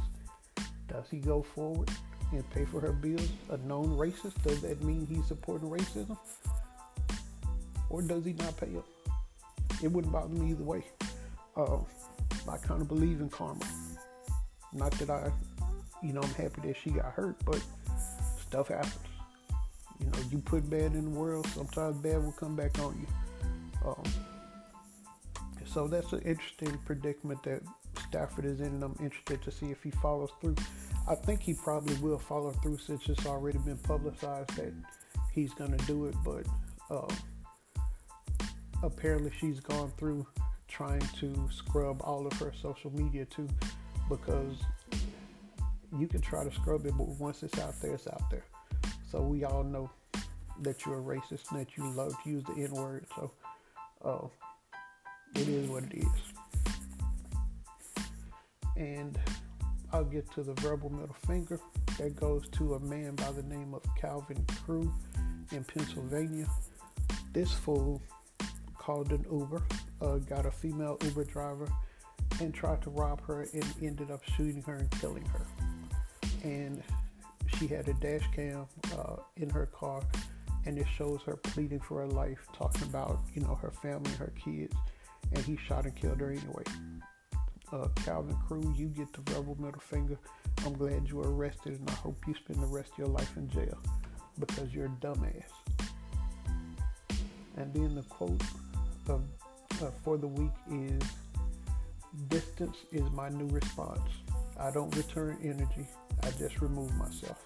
does 0.88 1.06
he 1.10 1.18
go 1.18 1.42
forward 1.42 1.90
and 2.32 2.50
pay 2.52 2.66
for 2.66 2.80
her 2.80 2.94
bills? 2.94 3.30
A 3.50 3.58
known 3.58 3.90
racist? 3.98 4.42
Does 4.44 4.62
that 4.62 4.82
mean 4.82 5.06
he's 5.06 5.26
supporting 5.26 5.70
racism? 5.70 6.18
Or 7.90 8.02
does 8.02 8.24
he 8.26 8.34
not 8.34 8.56
pay 8.58 8.68
them? 8.68 8.84
It 9.82 9.92
wouldn't 9.92 10.14
bother 10.14 10.34
me 10.34 10.52
either 10.52 10.64
way. 10.64 10.84
Uh, 11.58 11.78
I 12.50 12.58
kind 12.58 12.82
of 12.82 12.88
believe 12.88 13.20
in 13.20 13.30
karma. 13.30 13.66
Not 14.72 14.92
that 14.94 15.10
I 15.10 15.32
you 16.04 16.14
know, 16.14 16.22
I'm 16.22 16.34
happy 16.34 16.62
that 16.68 16.76
she 16.84 16.92
got 16.92 17.06
hurt, 17.06 17.38
but 17.46 17.62
stuff 18.42 18.68
happens. 18.68 18.94
You 20.00 20.08
know, 20.08 20.20
you 20.32 20.40
put 20.40 20.70
bad 20.70 20.94
in 20.94 21.14
the 21.14 21.20
world, 21.20 21.48
sometimes 21.48 21.98
bad 21.98 22.24
will 22.24 22.34
come 22.34 22.56
back 22.56 22.78
on 22.80 23.00
you. 23.00 23.88
Um, 23.88 24.04
so 25.66 25.88
that's 25.88 26.12
an 26.14 26.22
interesting 26.22 26.78
predicament 26.86 27.42
that 27.44 27.62
Stafford 28.08 28.46
is 28.46 28.60
in, 28.60 28.68
and 28.68 28.84
I'm 28.84 28.96
interested 29.00 29.42
to 29.44 29.52
see 29.52 29.68
if 29.68 29.82
he 29.82 29.92
follows 29.92 30.30
through. 30.42 30.56
I 31.08 31.16
think 31.16 31.42
he 31.42 31.54
probably 31.54 31.96
will 31.96 32.20
follow 32.20 32.52
through 32.52 32.78
since 32.78 33.08
it's 33.10 33.26
already 33.26 33.58
been 33.60 33.78
publicized 33.78 34.56
that 34.56 34.74
he's 35.32 35.54
going 35.54 35.76
to 35.76 35.86
do 35.86 36.06
it, 36.06 36.16
but 36.24 36.46
um, 36.90 37.08
apparently 38.84 39.32
she's 39.40 39.60
gone 39.60 39.92
through 39.98 40.26
trying 40.68 41.02
to 41.20 41.50
scrub 41.52 42.02
all 42.04 42.26
of 42.26 42.34
her 42.34 42.52
social 42.62 42.92
media 42.92 43.26
too 43.26 43.48
because 44.10 44.56
you 45.98 46.08
can 46.08 46.22
try 46.22 46.44
to 46.44 46.52
scrub 46.52 46.86
it, 46.86 46.98
but 46.98 47.08
once 47.20 47.44
it's 47.44 47.60
out 47.60 47.80
there, 47.82 47.94
it's 47.94 48.08
out 48.08 48.24
there. 48.32 48.46
So 49.12 49.22
we 49.22 49.44
all 49.44 49.64
know 49.64 49.90
that 50.62 50.86
you're 50.86 51.00
a 51.00 51.02
racist 51.02 51.52
and 51.52 51.60
that 51.60 51.78
you 51.78 51.90
love 51.92 52.16
to 52.24 52.30
use 52.30 52.44
the 52.46 52.64
N 52.64 52.72
word. 52.72 53.06
So 53.16 53.32
uh, 54.04 54.28
it 55.40 55.48
is 55.48 55.70
what 55.70 55.84
it 55.84 56.04
is. 56.04 56.06
And 58.76 59.20
I'll 59.92 60.04
get 60.04 60.32
to 60.32 60.42
the 60.42 60.54
verbal 60.54 60.90
middle 60.90 61.16
finger. 61.28 61.60
That 62.00 62.16
goes 62.16 62.50
to 62.54 62.74
a 62.74 62.80
man 62.80 63.16
by 63.16 63.32
the 63.32 63.44
name 63.44 63.76
of 63.76 63.84
Calvin 64.00 64.44
Crew 64.66 64.92
in 65.52 65.64
Pennsylvania. 65.64 66.48
This 67.34 67.52
fool 67.52 68.02
called 68.78 69.12
an 69.12 69.26
Uber, 69.32 69.62
uh, 70.02 70.18
got 70.18 70.48
a 70.48 70.52
female 70.52 70.98
Uber 71.04 71.26
driver, 71.26 71.72
and 72.42 72.52
tried 72.52 72.82
to 72.82 72.90
rob 72.90 73.22
her 73.28 73.44
and 73.54 73.66
ended 73.82 74.10
up 74.10 74.24
shooting 74.36 74.64
her 74.64 74.74
and 74.74 74.90
killing 74.92 75.26
her 75.26 75.46
and 76.44 76.84
she 77.58 77.68
had 77.68 77.88
a 77.88 77.94
dash 77.94 78.26
cam 78.36 78.66
uh, 78.98 79.16
in 79.38 79.50
her 79.50 79.66
car 79.68 80.02
and 80.66 80.78
it 80.78 80.88
shows 80.98 81.22
her 81.26 81.36
pleading 81.36 81.80
for 81.80 82.02
her 82.02 82.08
life 82.08 82.40
talking 82.54 82.84
about 82.84 83.20
you 83.34 83.42
know 83.42 83.56
her 83.56 83.72
family 83.72 84.12
her 84.12 84.34
kids 84.44 84.76
and 85.32 85.44
he 85.44 85.58
shot 85.68 85.86
and 85.86 85.96
killed 85.96 86.20
her 86.20 86.32
anyway. 86.32 86.64
Uh, 87.72 87.88
calvin 88.06 88.36
crew 88.48 88.74
you 88.78 88.88
get 88.88 89.12
the 89.14 89.32
verbal 89.32 89.56
middle 89.60 89.82
finger. 89.82 90.18
I'm 90.66 90.74
glad 90.74 91.08
you 91.08 91.18
were 91.18 91.34
arrested 91.34 91.80
and 91.80 91.90
i 91.90 91.94
hope 91.94 92.18
you 92.28 92.36
spend 92.36 92.62
the 92.62 92.68
rest 92.68 92.92
of 92.94 92.98
your 93.00 93.08
life 93.08 93.36
in 93.36 93.50
jail 93.50 93.78
because 94.40 94.74
you're 94.74 94.86
a 94.86 95.06
dumbass. 95.06 95.44
And 97.58 97.74
then 97.74 97.96
the 97.96 98.04
quote 98.04 98.42
of, 99.08 99.22
uh, 99.82 99.92
for 100.04 100.18
the 100.18 100.28
week 100.28 100.52
is 100.72 101.02
distance 102.30 102.78
is 102.92 103.10
my 103.12 103.30
new 103.30 103.48
response. 103.48 104.10
I 104.60 104.72
don't 104.72 104.96
return 104.96 105.38
energy 105.44 105.88
I 106.24 106.32
just 106.40 106.62
remove 106.62 106.96
myself. 106.96 107.38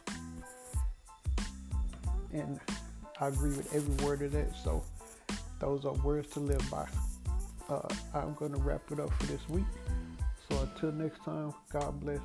And 2.32 2.60
I 3.20 3.28
agree 3.28 3.56
with 3.56 3.74
every 3.74 4.06
word 4.06 4.22
of 4.22 4.32
that. 4.34 4.56
So 4.64 4.84
those 5.60 5.86
are 5.86 5.94
words 5.94 6.30
to 6.34 6.40
live 6.40 6.64
by. 6.70 6.88
Uh, 7.70 7.88
I'm 8.14 8.34
going 8.36 8.54
to 8.54 8.60
wrap 8.60 8.82
it 8.92 9.00
up 9.00 9.12
for 9.14 9.26
this 9.26 9.48
week. 9.50 9.66
So 10.50 10.60
until 10.60 10.92
next 10.92 11.24
time, 11.24 11.54
God 11.72 12.00
bless. 12.00 12.20